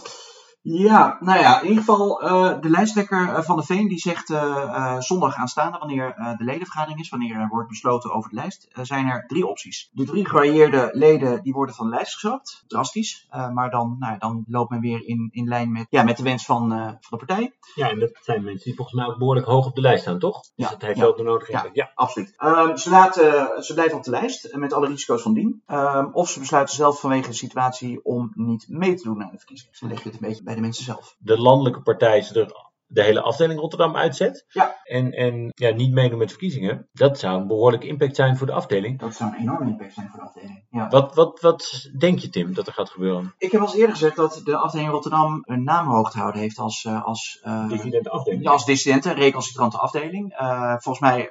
[0.65, 4.31] Ja, nou ja, in ieder geval eh, de lijsttrekker eh, van de Veen die zegt
[4.31, 8.69] eh, eh, zondag aanstaande, wanneer de ledenvergadering is, wanneer er wordt besloten over de lijst,
[8.83, 9.91] zijn er drie opties.
[9.93, 14.45] De drie gevarieerde leden die worden van de lijst geschrapt, drastisch, maar dan, nou, dan
[14.49, 16.69] loopt men weer in, in lijn met, ja, met de wens van,
[17.01, 17.53] van de partij.
[17.75, 20.19] Ja, en dat zijn mensen die volgens mij ook behoorlijk hoog op de lijst staan,
[20.19, 20.41] toch?
[20.41, 21.03] Dus Ja, dat heeft ja.
[21.03, 21.67] wel de nodige Ja.
[21.73, 21.91] Ja.
[21.95, 22.35] Absoluut.
[22.37, 25.63] Ehm, ze, laten, ze blijven op de lijst met alle risico's van dien.
[25.67, 29.39] Ehm, of ze besluiten zelf vanwege de situatie om niet mee te doen aan de
[29.39, 29.75] verkiezingen.
[29.75, 31.17] Ze leggen het een beetje bij de mensen zelf.
[31.19, 34.45] de landelijke partij er de hele afdeling Rotterdam uitzet.
[34.49, 34.81] Ja.
[34.85, 36.89] En, en ja, niet meedoen met verkiezingen.
[36.93, 38.99] Dat zou een behoorlijke impact zijn voor de afdeling.
[38.99, 40.65] Dat zou een enorme impact zijn voor de afdeling.
[40.71, 40.89] Ja.
[40.89, 43.35] Wat, wat, wat denk je, Tim, dat er gaat gebeuren?
[43.39, 46.41] Ik heb al eens eerder gezegd dat de afdeling Rotterdam een naam hoog te houden
[46.41, 48.43] heeft als, eh, als, eh, Dissidente afdeling.
[48.43, 50.33] ja, als dissidente, recalcitrante afdeling.
[50.33, 51.29] Eh, volgens mij,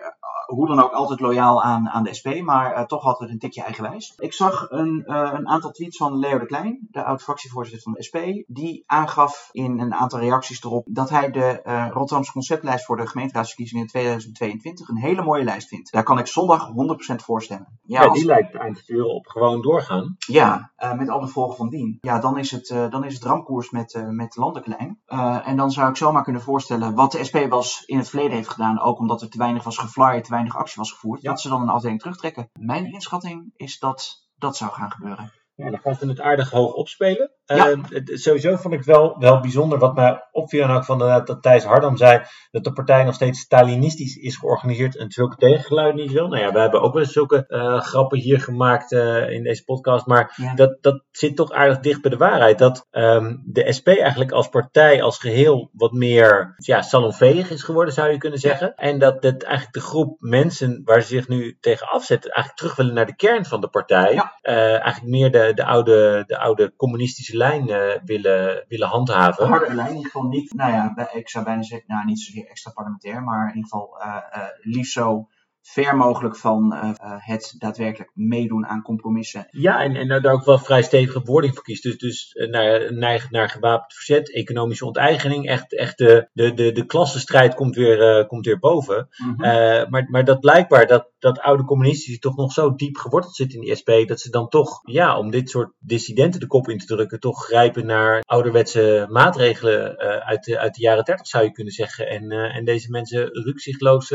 [0.52, 3.64] hoe dan ook, altijd loyaal aan, aan de SP, maar eh, toch altijd een tikje
[3.64, 4.14] eigenwijs.
[4.18, 8.04] Ik zag een, eh, een aantal tweets van Leo de Klein, de oud-fractievoorzitter van de
[8.08, 12.98] SP, die aangaf in een aantal reacties erop dat hij de eh, Rotterdamse conceptlijst voor
[12.98, 15.92] de gemeenteraadsverkiezingen in 2022 een hele mooie lijst vindt.
[15.92, 17.80] Daar kan ik zondag 100% voor stemmen.
[17.82, 20.16] Ja, Ja, als- die lijkt eind te vuren op gewoon doorgaan.
[20.18, 21.98] ja, met alle gevolgen van dien.
[22.02, 25.00] Ja, dan is het, dan is het ramkoers met, met Landenklein.
[25.44, 28.50] En dan zou ik zomaar kunnen voorstellen wat de SP eens in het verleden heeft
[28.50, 28.80] gedaan.
[28.82, 31.50] Ook omdat er te weinig was geflyerd, te weinig weinig actie was gevoerd, dat ze
[31.50, 32.50] dan een afdeling terugtrekken.
[32.60, 35.32] Mijn inschatting is dat dat zou gaan gebeuren.
[35.56, 37.32] Ja, dan gaan ze het aardig hoog opspelen.
[37.56, 37.70] Ja.
[37.70, 40.64] Eh, het- sowieso vond ik wel, wel bijzonder wat mij opviel.
[40.64, 44.36] En ook van de, dat Thijs Hardam zei dat de partij nog steeds Stalinistisch is
[44.38, 44.98] georganiseerd.
[44.98, 46.28] En zulke tegengeluiden niet wil.
[46.28, 49.64] Nou ja, we hebben ook wel eens zulke eh, grappen hier gemaakt eh, in deze
[49.64, 50.06] podcast.
[50.06, 50.54] Maar Ja.
[50.56, 52.58] dat, dat zit toch aardig dicht bij de waarheid.
[52.58, 57.94] Dat ehm, de SP eigenlijk als partij, als geheel, wat meer ja, salonveeg is geworden,
[57.94, 58.76] zou je kunnen zeggen.
[58.76, 62.76] En dat, dat eigenlijk de groep mensen waar ze zich nu tegen afzetten, eigenlijk terug
[62.76, 64.14] willen naar de kern van de partij.
[64.14, 64.38] Ja.
[64.42, 69.44] Eh, eigenlijk meer de, de, oude, de oude communistische lijn eh, willen, willen handhaven.
[69.44, 72.20] Een hardere lijn, in ieder geval niet, nou ja, ik zou bijna zeggen, nou niet
[72.20, 75.28] zozeer extra parlementair, maar in ieder geval eh, eh, liefst zo
[75.62, 79.48] ver mogelijk van eh, eh, het daadwerkelijk meedoen aan compromissen.
[79.50, 81.84] Ja, en, en daar ook wel vrij stevige wording voor kiest.
[81.84, 85.48] Dus, dus eh, naar, naar, naar gewapend verzet, economische onteigening.
[85.48, 89.08] Echt, echt de, de, de, de klassenstrijd komt weer, komt weer boven.
[89.18, 89.90] Mhm.
[89.90, 93.62] Maar, maar dat blijkbaar, dat, dat oude communistisch toch nog zo diep geworteld zit in
[93.62, 96.86] die SP, dat ze dan toch, ja, om dit soort dissidenten de kop in te
[96.86, 101.74] drukken, toch grijpen naar ouderwetse maatregelen uit, de, uit de jaren 30, zou je kunnen
[101.74, 102.10] zeggen.
[102.10, 104.14] En, en deze mensen rukzichtloos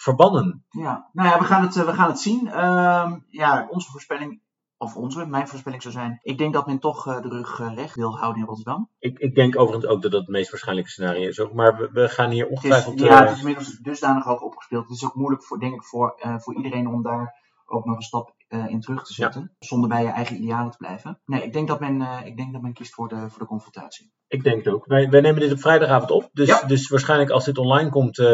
[0.00, 0.64] verbannen.
[0.78, 2.48] Ja, nou ja, we gaan het, eh, we gaan het zien.
[2.48, 4.42] Ehm, ja, onze voorspelling,
[4.76, 7.74] of onze, mijn voorspelling zou zijn, ik denk dat men toch eh, de rug eh,
[7.74, 8.90] recht wil houden in Rotterdam.
[8.98, 11.40] Ik, ik denk overigens ook dat dat het meest waarschijnlijke scenario is.
[11.40, 13.00] Ook, maar we, we gaan hier Het is, ongetwijfeld.
[13.00, 14.88] ja, het is inmiddels dusdanig hoog opgespeeld.
[14.88, 17.34] Het is ook moeilijk, voor, denk ik, voor, voor iedereen om daar
[17.66, 19.56] ook nog een stap eh, in terug te zetten.
[19.58, 21.20] Zonder bij je eigen idealen te blijven.
[21.24, 23.46] Nee, ik denk dat men, eh, ik denk dat men kiest voor de, voor de
[23.46, 24.12] confrontatie.
[24.28, 24.86] Ik denk het ook.
[24.86, 26.28] Wij, wij nemen dit op vrijdagavond op.
[26.32, 26.62] Dus, Ja.
[26.66, 28.26] dus waarschijnlijk als dit online komt, eh,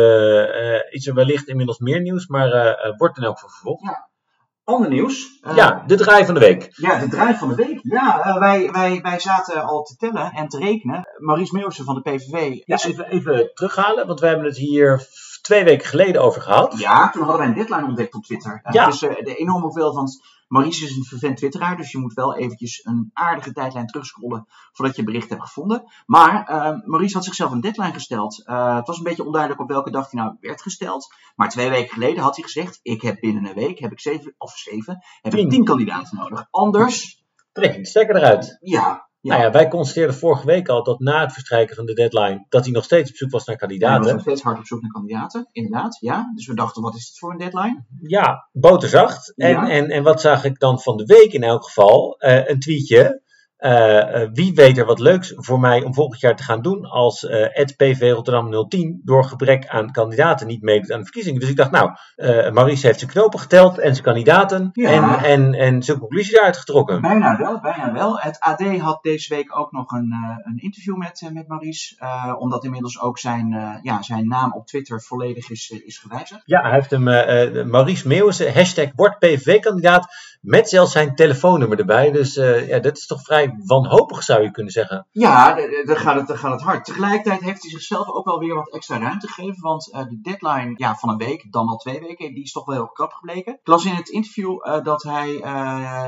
[0.90, 2.26] is er wellicht inmiddels meer nieuws.
[2.26, 2.48] Maar
[2.98, 4.12] wordt in elk geval vervolgd.
[4.64, 5.40] Ander nieuws.
[5.54, 6.68] Ja, de draai van de week.
[6.70, 7.80] Ja, de draai van de week.
[7.82, 11.04] Ja, wij, wij, wij zaten al te tellen en te rekenen.
[11.18, 12.60] Maurice Meeuwsen van de PVV.
[12.64, 15.06] Ja, even, even terughalen, want we hebben het hier
[15.44, 16.78] twee weken geleden over gehad.
[16.78, 18.60] Ja, toen hadden wij een deadline ontdekt op Twitter.
[18.70, 18.86] Ja.
[18.86, 20.08] Dus eh, de enorme hoeveelheid van...
[20.48, 24.96] Maurice is een vervent twitteraar, dus je moet wel eventjes een aardige tijdlijn terugscrollen voordat
[24.96, 25.84] je bericht hebt gevonden.
[26.06, 28.42] Maar eh, Maurice had zichzelf een deadline gesteld.
[28.46, 31.14] Eh, het was een beetje onduidelijk op welke dag hij nou werd gesteld.
[31.36, 34.34] Maar twee weken geleden had hij gezegd, ik heb binnen een week, heb ik zeven,
[34.38, 35.64] of zeven, heb ik Tien.
[35.64, 36.46] kandidaten nodig.
[36.50, 38.58] Anders, Trek de stekker eruit.
[38.60, 39.08] ja.
[39.30, 42.64] Nou ja, wij constateerden vorige week al dat na het verstrijken van de deadline, dat
[42.64, 44.12] hij nog steeds op zoek was naar Hij was kandidaten.
[44.12, 45.96] nog steeds hard op zoek naar kandidaten, inderdaad.
[46.00, 47.84] Ja, dus we dachten, wat is dit voor een deadline?
[48.00, 49.32] Ja, boterzacht.
[49.36, 49.68] En, Ja.
[49.70, 52.16] en, en wat zag ik dan van de week in elk geval?
[52.18, 53.22] Eh, een tweetje.
[53.64, 56.84] Eh, eh, wie weet er wat leuks voor mij om volgend jaar te gaan doen
[56.84, 61.40] als eh het PV Rotterdam 010 door gebrek aan kandidaten niet meedoet aan de verkiezingen.
[61.40, 64.90] Dus ik dacht, nou, eh Maurice heeft zijn knopen geteld en zijn kandidaten Ja.
[64.90, 67.00] en, en, en zijn conclusie daaruit getrokken.
[67.00, 68.18] Bijna wel, bijna wel.
[68.18, 71.94] Het AD had deze week ook nog een, eh, een interview met, eh, met Maurice.
[71.98, 75.98] eh, omdat inmiddels ook zijn, eh, ja, zijn naam op Twitter volledig is, eh, is
[75.98, 76.42] gewijzigd.
[76.44, 80.06] Ja, hij heeft hem, eh, eh, Maurice Meeuwissen, hashtag wordt PVV-kandidaat,
[80.44, 82.10] met zelfs zijn telefoonnummer erbij.
[82.10, 85.06] Dus eh, ja, dat is toch vrij wanhopig, zou je kunnen zeggen.
[85.10, 85.54] Ja,
[85.84, 86.84] dan gaat, het, gaat het hard.
[86.84, 89.62] Tegelijkertijd heeft hij zichzelf ook wel weer wat extra ruimte gegeven.
[89.62, 92.64] Want eh, de deadline ja, van een week, dan al twee weken, die is toch
[92.64, 93.52] wel heel krap gebleken.
[93.52, 95.26] Ik las in het interview eh, dat hij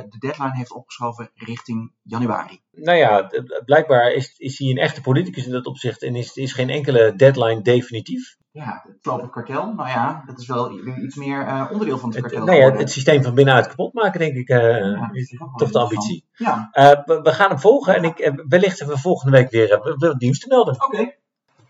[0.09, 2.61] de deadline heeft opgeschoven richting januari.
[2.71, 3.31] Nou ja,
[3.65, 7.15] blijkbaar is, is hij een echte politicus in dat opzicht en is, is geen enkele
[7.17, 8.37] deadline definitief.
[8.57, 10.73] Ja, het lopend kartel, nou ja, dat is wel
[11.05, 12.81] iets meer eh, onderdeel van het Het, kartel nou ja, geworden.
[12.87, 16.25] het systeem van binnenuit kapot maken, denk ik, eh, Ja, is toch de ambitie.
[16.33, 19.97] Ja, Eh, we, we gaan hem volgen en ik, wellicht hebben we volgende week weer
[19.99, 20.75] wat nieuws te melden.
[20.85, 21.15] oké.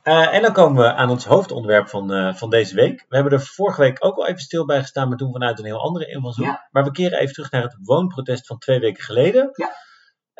[0.02, 3.04] En dan komen we aan ons hoofdonderwerp van, van deze week.
[3.08, 5.64] We hebben er vorige week ook al even stil bij gestaan, maar toen vanuit een
[5.64, 6.44] heel andere invalshoek.
[6.46, 6.68] Ja.
[6.70, 9.50] Maar we keren even terug naar het woonprotest van twee weken geleden.
[9.52, 9.70] Ja.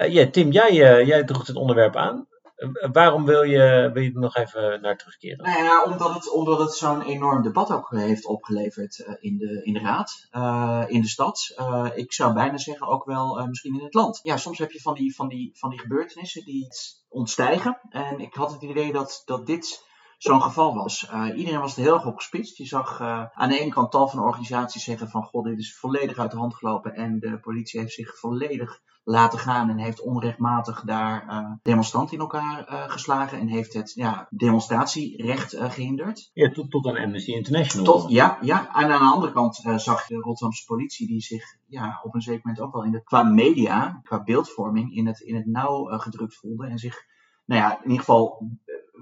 [0.07, 0.73] Ja, Tim, jij,
[1.05, 2.27] jij droeg het onderwerp aan.
[2.57, 5.45] Eh, waarom wil je, wil je er nog even naar terugkeren?
[5.45, 9.73] Nou omdat het, omdat het zo'n enorm debat ook heeft opgeleverd eh, in, de, in
[9.73, 11.55] de raad, eh, in de stad.
[11.95, 14.21] Ik zou bijna zeggen ook wel misschien in het land.
[14.23, 16.69] Ja, soms heb je van die, van die, van die gebeurtenissen die
[17.09, 17.81] ontstijgen.
[17.91, 19.85] En ik had het idee dat, dat dit
[20.19, 21.11] zo'n geval was.
[21.35, 22.57] Iedereen was er heel erg op gespitst.
[22.57, 23.01] Je zag
[23.33, 25.23] aan de ene kant tal van organisaties zeggen van...
[25.23, 26.95] God, dit is volledig uit de hand gelopen.
[26.95, 32.21] En de politie heeft zich volledig laten gaan en heeft onrechtmatig daar eh, demonstranten in
[32.21, 36.31] elkaar eh, geslagen en heeft het ja, demonstratierecht eh, gehinderd.
[36.33, 37.85] Ja, tot, tot aan Amnesty International.
[38.01, 41.45] Tot, ja, ja, en aan de andere kant zag je de Rotterdamse politie die zich
[41.67, 45.21] ja, op een zeker moment ook wel in de, qua media, qua beeldvorming in het,
[45.21, 46.97] in het nauw gedrukt voelde en zich,
[47.45, 48.49] nou ja, in ieder geval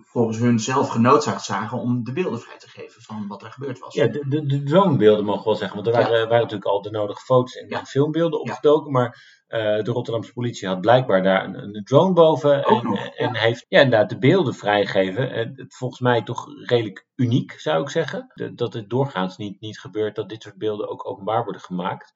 [0.03, 3.79] volgens hun zelf genoodzaakt zagen om de beelden vrij te geven van wat er gebeurd
[3.79, 3.95] was.
[3.95, 5.77] Ja, de, de, de dronebeelden mogen we wel zeggen.
[5.77, 6.09] Want er Ja.
[6.09, 7.85] waren, waren natuurlijk al de nodige foto's en Ja.
[7.85, 8.93] filmbeelden opgedoken.
[8.93, 12.65] Maar de Rotterdamse politie had blijkbaar daar een, een drone boven.
[12.65, 15.33] Ook En, nog, en heeft ja, inderdaad de beelden vrijgegeven.
[15.33, 18.31] En het, volgens mij toch redelijk uniek, zou ik zeggen.
[18.35, 22.13] De- dat het doorgaans niet, niet gebeurt dat dit soort beelden ook openbaar worden gemaakt.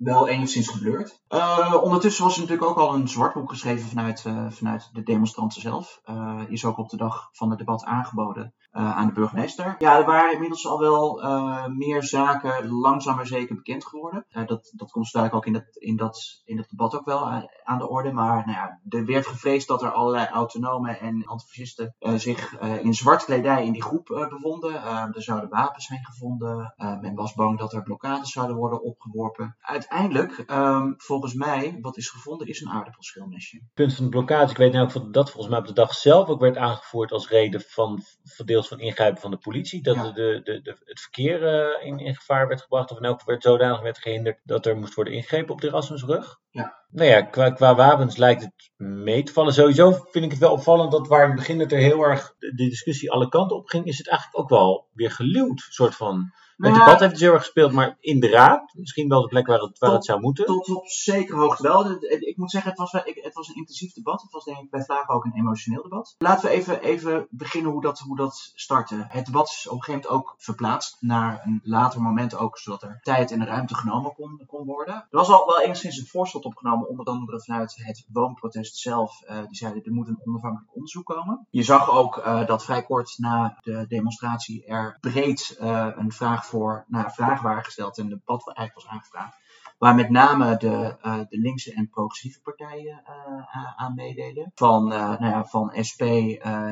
[0.00, 1.20] Wel enigszins geblurred.
[1.28, 5.60] Eh, ondertussen was er natuurlijk ook al een zwartboek geschreven vanuit, eh, vanuit de demonstranten
[5.60, 6.00] zelf.
[6.04, 9.74] Eh, is ook op de dag van het debat aangeboden aan de burgemeester.
[9.78, 11.20] Ja, er waren inmiddels al wel
[11.68, 14.26] meer zaken langzaam maar zeker bekend geworden.
[14.30, 17.30] Dat, dat komt duidelijk ook in dat, in, dat, in dat debat ook wel
[17.64, 18.12] aan, de orde.
[18.12, 23.24] Maar nou ja, er werd gevreesd dat er allerlei autonomen en antifascisten zich in zwart
[23.24, 24.82] kledij in die groep bevonden.
[25.14, 26.74] Er zouden wapens zijn gevonden.
[26.76, 29.56] Men was bang dat er blokkades zouden worden opgeworpen.
[29.90, 33.56] Uiteindelijk, ehm, volgens mij, wat is gevonden, is een aardappelschilmesje.
[33.56, 35.94] Het punt van de blokkade, ik weet nou ook dat volgens mij op de dag
[35.94, 39.82] zelf ook werd aangevoerd als reden van, van deels van ingrijpen van de politie.
[39.82, 40.10] Dat Ja.
[40.10, 43.32] de, de, de, het verkeer eh, in, in gevaar werd gebracht, of in elk geval
[43.32, 46.38] werd zodanig werd gehinderd dat er moest worden ingegrepen op de Erasmusrug.
[46.50, 46.84] Ja.
[46.90, 49.52] Nou ja, qua, qua wapens lijkt het mee te vallen.
[49.52, 52.34] Sowieso vind ik het wel opvallend dat waar in het begin het er heel erg
[52.38, 55.66] de, de discussie alle kanten op ging, is het eigenlijk ook wel weer geluwd.
[55.68, 56.32] soort van.
[56.60, 59.28] Het ja, debat heeft dus heel erg gespeeld, maar in de raad, misschien wel de
[59.28, 60.44] plek waar het, waar Tot- het zou moeten.
[60.44, 61.90] Tot op zekere hoogte wel.
[62.02, 64.22] Ik moet zeggen, het was, wel, ik, het was een intensief debat.
[64.22, 66.14] Het was denk ik bij Vlagen ook een emotioneel debat.
[66.18, 69.06] Laten we even, even beginnen hoe dat, hoe dat startte.
[69.08, 72.82] Het debat is op een gegeven moment ook verplaatst naar een later moment ook, zodat
[72.82, 74.94] er tijd en ruimte genomen kon, kon worden.
[74.94, 79.22] Er was al wel enigszins een voorstel opgenomen, onder andere vanuit het woonprotest zelf.
[79.22, 81.46] Eh, die zeiden, er moet een onafhankelijk onderzoek komen.
[81.50, 86.46] Je zag ook eh, dat vrij kort na de demonstratie er breed eh, een vraag
[86.50, 89.38] voor, nou, vragen waren gesteld en debat eigenlijk was aangevraagd.
[89.78, 94.50] Waar met name de, eh, de linkse en progressieve partijen eh, aan meededen.
[94.54, 96.02] Van, eh, nou ja, van SP,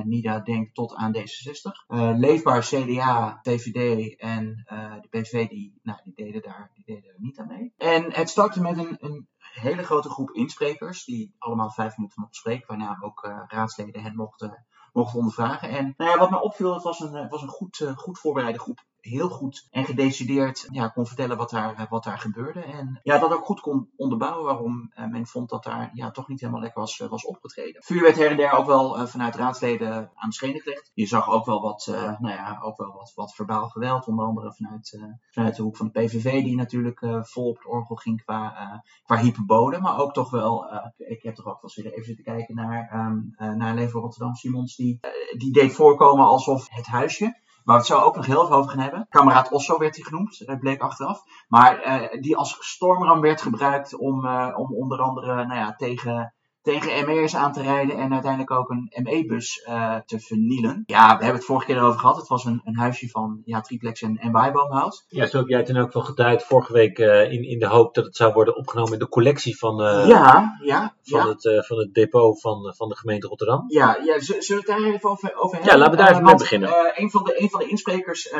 [0.05, 1.85] NIDA, Denk tot aan D66.
[1.87, 4.65] Eh, Leefbaar, CDA, VVD en
[5.01, 7.73] de PV die, nou, die, deden daar, die deden niet aan mee.
[7.77, 9.29] En het startte met een, een
[9.61, 11.05] hele grote groep insprekers.
[11.05, 12.67] Die allemaal vijf minuten mochten spreken.
[12.67, 15.69] Waarna ook eh, raadsleden hen mochten, mochten ondervragen.
[15.69, 18.87] En nou ja, wat me opviel, het was een, was een goed, goed voorbereide groep
[19.09, 22.61] heel goed en gedecideerd ja, kon vertellen wat daar, eh, wat daar gebeurde.
[22.61, 26.29] En ja, dat ook goed kon onderbouwen waarom eh, men vond dat daar ja, toch
[26.29, 27.83] niet helemaal lekker was, eh, was opgetreden.
[27.83, 30.91] Vuur werd her en der ook wel vanuit raadsleden aan de schenen gelegd.
[30.95, 31.87] Je zag ook wel wat,
[32.19, 34.99] nou ja, ook wel wat, wat verbaal geweld, onder andere vanuit,
[35.31, 39.17] vanuit de hoek van de PVV, die natuurlijk vol op het orgel ging qua, qua
[39.17, 39.81] hyperbole.
[39.81, 40.67] Maar ook toch wel,
[40.97, 44.77] ik heb toch ook wel eens even zitten kijken naar, ehm naar Leven Rotterdam Simons,
[44.77, 45.01] die,
[45.37, 47.37] die deed voorkomen alsof het huisje
[47.69, 49.07] Waar we het zo ook nog heel even over gaan hebben.
[49.09, 51.23] Kameraad Osso werd hij genoemd, dat bleek achteraf.
[51.49, 56.35] Maar uh, die als stormram werd gebruikt om, uh, om onder andere nou ja, tegen,
[56.69, 60.83] tegen ME'ers aan te rijden en uiteindelijk ook een ME-bus uh, te vernielen.
[60.87, 62.17] Ja, we hebben het vorige keer erover gehad.
[62.17, 65.05] Het was een, een huisje van ja, triplex en, en waaiboomhout.
[65.09, 67.67] Ja, zo heb jij het dan ook wel geduid vorige week uh, in, in de
[67.67, 71.29] hoop dat het zou worden opgenomen in de collectie van, uh, ja, ja, van, ja.
[71.29, 73.65] Het, van het depot van, van de gemeente Rotterdam.
[73.69, 75.73] Ja, ja zullen we het daar even over, over hebben?
[75.73, 76.71] Ja, laten we daar even mee beginnen.
[76.95, 78.33] een, van de, een van de insprekers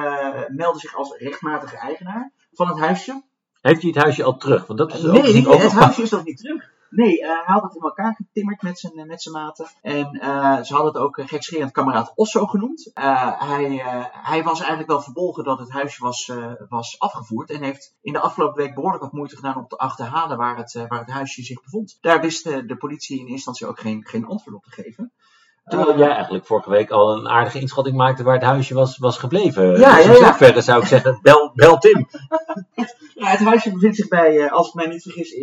[0.49, 3.23] meldde zich als rechtmatige eigenaar van het huisje.
[3.61, 4.67] Heeft hij het huisje al terug?
[4.67, 6.77] Want dat is nee, nee, nee het huisje is nog niet terug.
[6.91, 9.67] Nee, uh, hij had het in elkaar getimmerd met zijn, met zijn maten.
[9.83, 12.91] En uh, ze hadden het ook uh, gekscherend kameraad Osso genoemd.
[12.95, 16.33] hij, hij was eigenlijk wel verbolgen dat het huisje was,
[16.69, 17.51] was afgevoerd.
[17.51, 20.73] En heeft in de afgelopen week behoorlijk wat moeite gedaan om te achterhalen waar het,
[20.89, 21.99] waar het huisje zich bevond.
[22.01, 25.13] Daar wist de politie in instantie ook geen, geen antwoord op te geven.
[25.69, 29.19] Terwijl jij eigenlijk vorige week al een aardige inschatting maakte waar het huisje was, was
[29.19, 29.79] gebleven.
[29.79, 30.27] Ja, dus ja, ja.
[30.27, 32.07] zoverre zou ik zeggen, bel, bel Tim.
[33.15, 35.35] Ja, het huisje bevindt zich bij, als ik mij niet vergis,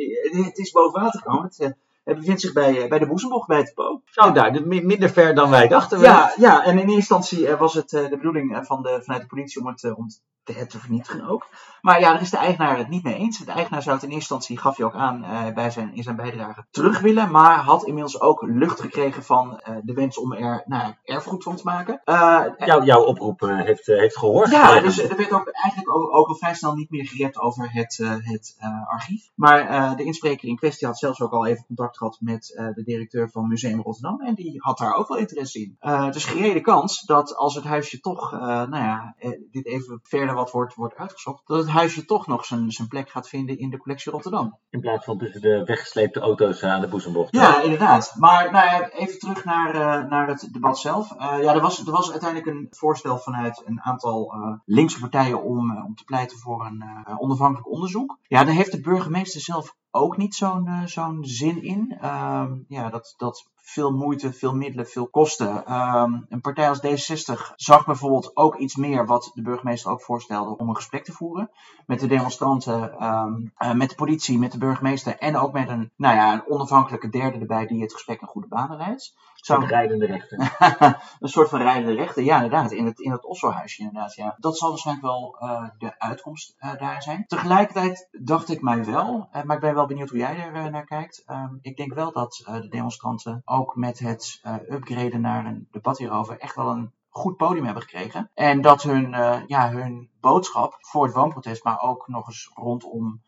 [0.46, 1.44] het is boven water gekomen.
[1.44, 4.02] Het, het bevindt zich bij, bij de Boezembocht, bij het depot.
[4.16, 6.00] Oh, daar, dus minder ver dan wij dachten.
[6.00, 9.62] Ja, ja en in eerste instantie was het de bedoeling van de, vanuit de politie
[9.62, 10.08] om het, om
[10.46, 11.48] te, te vernietigen ook.
[11.82, 13.38] Maar ja, daar is de eigenaar het niet mee eens.
[13.38, 16.04] De eigenaar zou het in eerste instantie, gaf hij ook aan uh, bij zijn, in
[16.04, 17.32] zijn bijdrage, terug willen.
[17.32, 21.56] Maar had inmiddels ook lucht gekregen van uh, de wens om er nou, erfgoed van
[21.56, 22.02] te maken.
[22.06, 24.52] Uh, Jouw, jouw oproep heeft, heeft gehoord.
[24.52, 27.72] Ja, dus er werd ook eigenlijk ook, ook al vrij snel niet meer gerept over
[27.72, 29.30] het, het archief.
[29.36, 33.30] Maar de inspreker in kwestie had zelfs ook al even contact gehad met de directeur
[33.30, 34.22] van Museum Rotterdam.
[34.22, 35.78] En die had daar ook wel interesse in.
[36.12, 39.16] dus gerede kans dat als het huisje toch, nou ja,
[39.52, 43.10] dit even verder wat wordt, wordt uitgezocht, dat het huisje toch nog zijn, zijn plek
[43.10, 44.58] gaat vinden in de collectie Rotterdam.
[44.70, 47.36] In plaats van tussen de weggesleepte auto's aan de boezembocht.
[47.36, 48.16] Ja, inderdaad.
[48.20, 51.12] Maar nou ja, even terug naar, uh, naar het debat zelf.
[51.12, 55.44] Uh, ja, er was, er was uiteindelijk een voorstel vanuit een aantal uh, linkse partijen
[55.44, 56.84] om, om te pleiten voor een
[57.18, 58.18] onafhankelijk onderzoek.
[58.28, 61.98] Ja, daar heeft de burgemeester zelf ook niet zo'n zo'n zin in.
[62.02, 65.66] Ehm, ja, dat, dat veel moeite, veel middelen, veel kosten.
[65.66, 70.58] Ehm, een partij als D66 zag bijvoorbeeld ook iets meer wat de burgemeester ook voorstelde
[70.58, 71.52] om een gesprek te voeren
[71.86, 76.16] met de demonstranten, um, met de politie, met de burgemeester en ook met een, nou
[76.16, 79.14] ja, een onafhankelijke derde erbij die het gesprek in goede banen leidt.
[79.46, 79.66] Zou...
[79.66, 80.56] rijdende rechter.
[81.20, 84.36] een soort van rijdende rechter, ja inderdaad, in het, in het inderdaad, ja.
[84.38, 87.26] Dat zal waarschijnlijk wel uh, de uitkomst uh, daar zijn.
[87.28, 90.86] Tegelijkertijd dacht ik mij wel, uh, maar ik ben wel benieuwd hoe jij er naar
[90.86, 91.24] kijkt.
[91.28, 96.40] Um, ik denk wel dat de demonstranten ook met het upgraden naar een debat hierover
[96.40, 98.32] echt wel een goed podium hebben gekregen.
[98.34, 99.10] En dat hun,
[99.48, 103.22] ja, hun boodschap voor het woonprotest, maar ook nog eens rondom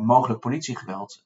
[0.00, 1.22] mogelijk politiegeweld,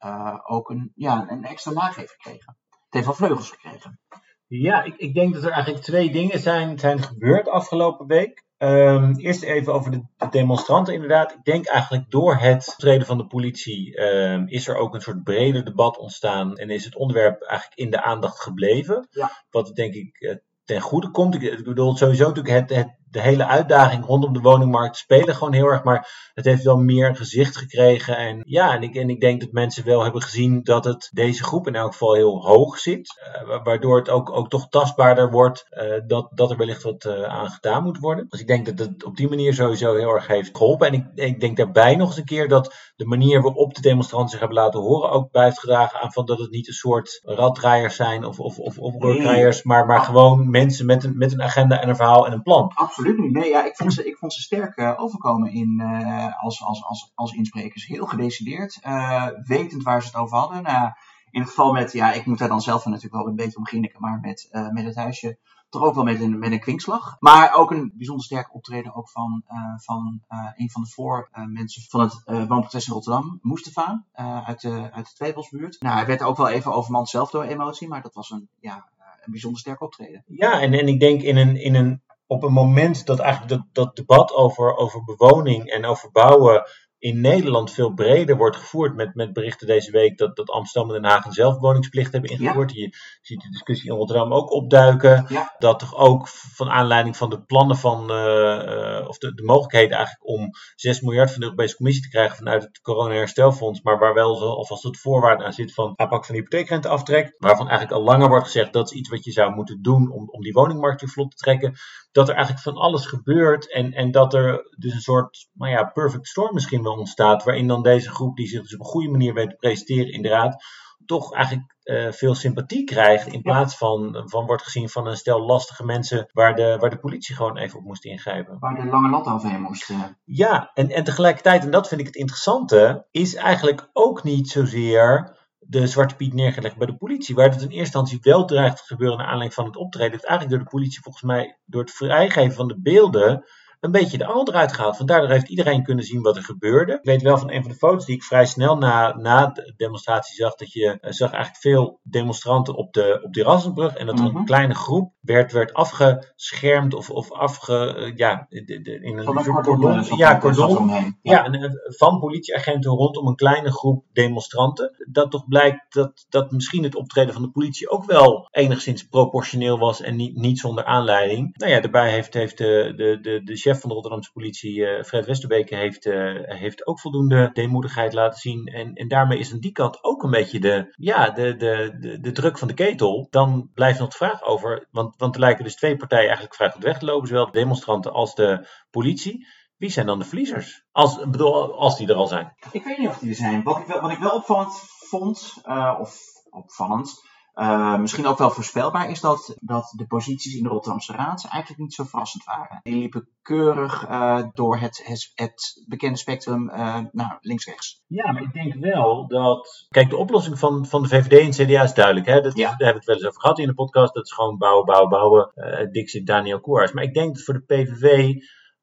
[0.46, 2.56] ook een, ja, een extra laag heeft gekregen.
[2.90, 4.00] Heeft wel vleugels gekregen.
[4.46, 8.44] Ja, ik, ik denk dat er eigenlijk twee dingen zijn, zijn gebeurd afgelopen week.
[8.58, 11.32] Um, eerst even over de, de, demonstranten inderdaad.
[11.32, 15.22] Ik denk eigenlijk door het treden van de politie um, is er ook een soort
[15.22, 19.08] breder debat ontstaan en is het onderwerp eigenlijk in de aandacht gebleven.
[19.10, 19.30] Ja.
[19.50, 21.34] Wat denk ik uh, ten goede komt.
[21.34, 25.52] Ik, ik bedoel sowieso natuurlijk het, het de hele uitdaging rondom de woningmarkt spelen gewoon
[25.52, 25.82] heel erg.
[25.82, 28.16] Maar het heeft wel meer gezicht gekregen.
[28.16, 31.44] En ja, en ik, en ik denk dat mensen wel hebben gezien dat het deze
[31.44, 33.20] groep in elk geval heel hoog zit.
[33.48, 37.22] Uh, waardoor het ook, ook toch tastbaarder wordt uh, dat, dat er wellicht wat uh,
[37.22, 38.26] aan gedaan moet worden.
[38.28, 40.86] Dus ik denk dat het op die manier sowieso heel erg heeft geholpen.
[40.86, 44.30] En ik, ik denk daarbij nog eens een keer dat de manier waarop de demonstranten
[44.30, 47.20] zich hebben laten horen ook bij heeft gedragen aan van dat het niet een soort
[47.22, 49.60] raddraaiers zijn of, of, of, of nee.
[49.62, 52.72] maar, maar gewoon mensen met een, met een agenda en een verhaal en een plan.
[52.74, 53.32] Absoluut absoluut niet.
[53.32, 56.84] Nee, ja, ik, vond ze, ik vond ze sterk uh, overkomen in, uh, als, als,
[56.84, 57.86] als, als insprekers.
[57.86, 60.62] Heel gedecideerd, uh, wetend waar ze het over hadden.
[60.62, 60.92] Nou,
[61.30, 63.90] in het geval met, ja, ik moet daar dan zelf natuurlijk wel een beetje om
[63.98, 67.16] maar met, met het huisje toch ook wel met een, met een kwinkslag.
[67.18, 69.44] Maar ook een bijzonder sterk optreden ook van,
[69.76, 70.22] van
[70.56, 74.04] een van de voormensen van het woonprotest in Rotterdam, Mustafa,
[74.44, 75.76] uit, de, uit de.
[75.78, 78.88] Nou, hij werd ook wel even overmand zelf door emotie, maar dat was een, ja,
[79.20, 80.24] een bijzonder sterk optreden.
[80.26, 83.66] Ja, en, en ik denk in een, in een op een moment dat eigenlijk dat,
[83.72, 86.62] dat debat over, over bewoning en over bouwen
[87.00, 88.94] in Nederland veel breder wordt gevoerd.
[88.94, 92.72] Met, met berichten deze week dat, dat Amsterdam en Den Haag een zelfwoningsplicht hebben ingevoerd.
[92.72, 95.26] Je ziet de discussie in Rotterdam ook opduiken.
[95.58, 100.28] Dat toch ook van aanleiding van de plannen van, uh, of de, de mogelijkheden eigenlijk
[100.28, 103.82] om 6 miljard van de Europese Commissie te krijgen vanuit het corona-herstelfonds.
[103.82, 107.34] Maar waar wel zo alvast het voorwaarde aan zit van aanpak van de hypotheekrenteaftrek.
[107.38, 110.28] Waarvan eigenlijk al langer wordt gezegd dat is iets wat je zou moeten doen om,
[110.28, 111.74] om die woningmarkt weer vlot te trekken.
[112.12, 115.84] Dat er eigenlijk van alles gebeurt en, en dat er dus een soort, nou ja,
[115.84, 119.10] perfect storm misschien wel ontstaat, waarin dan deze groep, die zich dus op een goede
[119.10, 120.64] manier weet te presenteren in de raad,
[121.06, 123.26] toch eigenlijk uh, veel sympathie krijgt.
[123.26, 126.98] In plaats van, van wordt gezien van een stel lastige mensen waar de, waar de
[126.98, 128.58] politie gewoon even op moest ingrijpen.
[128.58, 129.90] Waar de lange lat overheen moest.
[129.90, 130.04] Uh...
[130.24, 135.38] Ja, en, en tegelijkertijd, en dat vind ik het interessante, is eigenlijk ook niet zozeer
[135.58, 137.34] de Zwarte Piet neergelegd bij de politie.
[137.34, 140.24] Waar het in eerste instantie wel dreigt te gebeuren naar aanleiding van het optreden, heeft
[140.24, 143.44] eigenlijk door de politie volgens mij door het vrijgeven van de beelden
[143.80, 144.96] een beetje de al eruit gehaald.
[144.96, 146.92] Want daardoor heeft iedereen kunnen zien wat er gebeurde.
[146.92, 149.72] Ik weet wel van een van de foto's die ik vrij snel na, na de
[149.76, 153.94] demonstratie zag, dat je uh, zag eigenlijk veel demonstranten op de, op de Rassenbrug.
[153.94, 154.44] En dat er een mhm.
[154.44, 157.96] kleine groep werd, werd afgeschermd of, of afge...
[157.98, 160.16] Uh, ja, de, de, in een, een cordon.
[160.16, 160.88] Ja, cordon.
[160.88, 165.06] Ja, ja en, eh, van politieagenten rondom een kleine groep demonstranten.
[165.10, 169.78] Dat toch blijkt dat, dat misschien het optreden van de politie ook wel enigszins proportioneel
[169.78, 171.56] was en niet, niet zonder aanleiding.
[171.56, 175.02] Nou ja, daarbij heeft, heeft de, de, de, de chef van de Rotterdamse politie, uh,
[175.02, 178.66] Fred Westerbeke, heeft, uh, heeft ook voldoende deemoedigheid laten zien.
[178.66, 182.20] En, en daarmee is aan die kant ook een beetje de, ja, de, de, de,
[182.20, 183.26] de druk van de ketel.
[183.30, 186.70] Dan blijft nog de vraag over, want, want er lijken dus twee partijen eigenlijk vrij
[186.70, 189.46] goed weg te lopen, zowel de demonstranten als de politie.
[189.76, 190.84] Wie zijn dan de verliezers?
[190.92, 192.52] Als, bedoel, als die er al zijn.
[192.70, 193.62] Ik weet niet of die er zijn.
[193.62, 194.72] Wat ik wel, wat ik wel opvallend
[195.08, 196.18] vond, uh, of
[196.50, 197.29] opvallend,
[197.60, 201.82] uh, misschien ook wel voorspelbaar is dat, dat de posities in de Rotterdamse Raad eigenlijk
[201.82, 202.80] niet zo verrassend waren.
[202.82, 208.02] Die liepen keurig uh, door het, het, het, bekende spectrum uh, naar links-rechts.
[208.06, 209.86] Ja, maar ik denk wel dat.
[209.88, 212.26] Kijk, de oplossing van, van de VVD en CDA is duidelijk.
[212.26, 212.40] Hè?
[212.40, 212.68] Dat, ja.
[212.68, 214.14] Daar hebben we het wel eens over gehad in de podcast.
[214.14, 215.50] Dat is gewoon bouwen, bouwen, bouwen.
[215.92, 216.92] Dixie, Daniel Koers.
[216.92, 218.34] Maar ik denk dat voor de PVV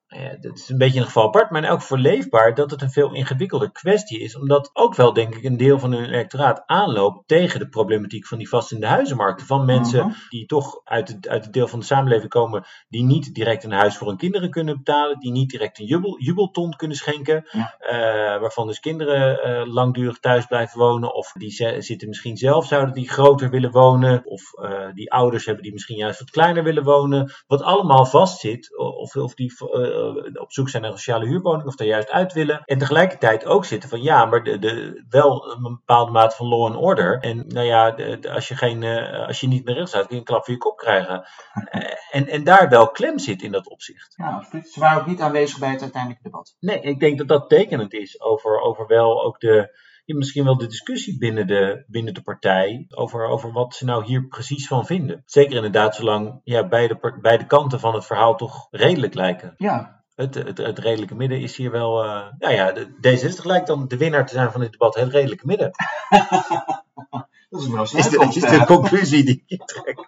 [0.08, 2.82] ja, dat is een beetje een geval apart, maar in elk geval leefbaar dat het
[2.82, 4.36] een veel ingewikkelder kwestie is.
[4.38, 8.38] Omdat ook wel, denk ik, een deel van hun electoraat aanloopt tegen de problematiek van
[8.38, 9.46] die vast in de huizenmarkten.
[9.46, 10.30] Van mensen uh -huh.
[10.30, 13.72] die toch uit het, uit het deel van de samenleving komen, die niet direct een
[13.72, 17.76] huis voor hun kinderen kunnen betalen, die niet direct een jubel, jubelton kunnen schenken, ja.
[17.80, 22.94] uh, waarvan dus kinderen uh, langdurig thuis blijven wonen, of die zitten misschien zelf, zouden
[22.94, 24.42] die groter willen wonen, of
[24.94, 27.32] die ouders hebben die misschien juist wat kleiner willen wonen.
[27.48, 29.54] Wat allemaal vastzit, of, of die
[30.34, 32.62] op zoek zijn naar een sociale huurwoning of daar juist uit willen.
[32.66, 36.66] En tegelijkertijd ook zitten van ja, maar de, de, wel een bepaalde mate van law
[36.66, 37.20] and order.
[37.20, 38.84] En nou ja, de, als, je geen,
[39.28, 41.28] als je niet meer recht staat, kun je een klap voor je kop krijgen.
[42.12, 44.14] en, en daar wel klem zit in dat opzicht.
[44.16, 44.46] Ja.
[44.72, 46.56] Ze waren ook niet aanwezig bij het uiteindelijke debat.
[46.60, 50.68] Nee, ik denk dat dat tekenend is over, over wel ook de misschien wel de
[50.68, 55.22] discussie binnen de, binnen de partij over, over wat ze nou hier precies van vinden.
[55.26, 59.54] Zeker inderdaad, zolang ja, beide, beide kanten van het verhaal toch redelijk lijken.
[59.58, 62.06] Ja, het, het, het, redelijke midden is hier wel.
[62.06, 65.12] Uh, nou ja, de, D66 lijkt dan de winnaar te zijn van dit debat, het
[65.12, 65.72] redelijke midden.
[67.50, 70.08] dat is is de, is de conclusie die je trekt.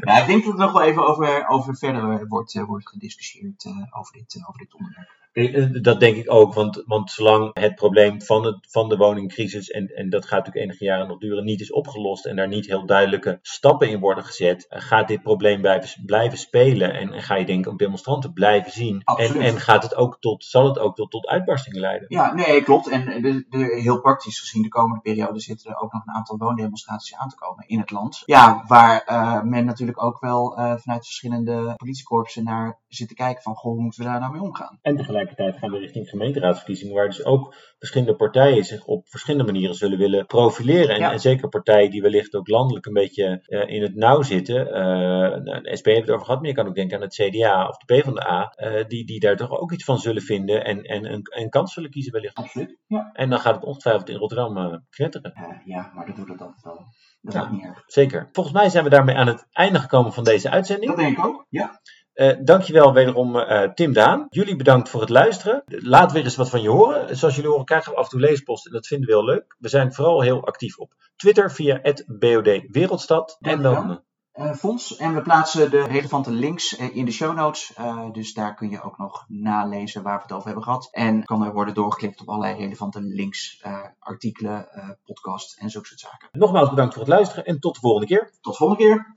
[0.00, 3.64] Ja, ik denk dat er nog wel even over, over verder wordt, uh, wordt gediscussieerd
[3.64, 5.23] uh, over, dit, over dit onderwerp.
[5.34, 9.70] Eh, dat denk ik ook, want, want zolang het probleem van, het, van de woningcrisis,
[9.70, 12.66] en, en dat gaat natuurlijk enige jaren nog duren, niet is opgelost en daar niet
[12.66, 17.22] heel duidelijke stappen in worden gezet, eh, gaat dit probleem blijven, blijven spelen en, en
[17.22, 19.02] ga je denk ik ook demonstranten blijven zien.
[19.04, 22.06] En, en gaat het ook tot, zal het ook tot, tot uitbarstingen leiden?
[22.08, 22.88] Ja, nee, klopt.
[22.88, 26.36] En de, de, heel praktisch gezien, de komende periode zitten er ook nog een aantal
[26.36, 28.22] woondemonstraties aan te komen in het land.
[28.24, 33.42] Ja, waar uh, men natuurlijk ook wel uh, vanuit verschillende politiekorpsen naar zit te kijken
[33.42, 34.78] van, goh, hoe moeten we daar nou mee omgaan?
[34.82, 39.52] En tegelijk tegelijkertijd gaan we richting gemeenteraadsverkiezingen, waar dus ook verschillende partijen zich op verschillende
[39.52, 40.96] manieren zullen willen profileren.
[40.96, 44.66] En, en zeker partijen die wellicht ook landelijk een beetje uh, in het nauw zitten.
[44.66, 47.68] Uh, de SP heeft het over gehad, maar je kan ook denken aan het CDA
[47.68, 51.12] of de PvdA, uh, die, die daar toch ook iets van zullen vinden en, en
[51.12, 52.34] een, een kans zullen kiezen wellicht.
[52.34, 53.10] Absoluut, ja.
[53.12, 55.62] En dan gaat het ongetwijfeld in Rotterdam knetteren.
[55.64, 56.84] ja, maar dat doet het altijd wel.
[57.20, 57.82] Dat ook niet erg.
[57.86, 58.28] Zeker.
[58.32, 60.90] Volgens mij zijn we daarmee aan het einde gekomen van deze uitzending.
[60.90, 61.80] Dat denk ik ook, ja.
[62.14, 64.26] Uh, dankjewel wederom uh, Tim Daan.
[64.30, 65.62] Jullie bedankt voor het luisteren.
[65.66, 67.16] Laat weer eens wat van je horen.
[67.16, 69.56] Zoals jullie horen krijgen we af en toe leespost en dat vinden we heel leuk.
[69.58, 73.36] We zijn vooral heel actief op Twitter via BOD Wereldstad.
[73.40, 74.02] En dan...
[74.34, 74.96] Uh, Fons.
[74.96, 77.72] En we plaatsen de relevante links in de show notes.
[78.12, 80.88] dus daar kun je ook nog nalezen waar we het over hebben gehad.
[80.92, 83.64] En kan er worden doorgeklikt op allerlei relevante links,
[83.98, 84.68] artikelen,
[85.04, 86.28] podcasts en zulke soort zaken.
[86.32, 88.30] Nogmaals bedankt voor het luisteren en tot de volgende keer.
[88.40, 89.16] Tot de volgende keer.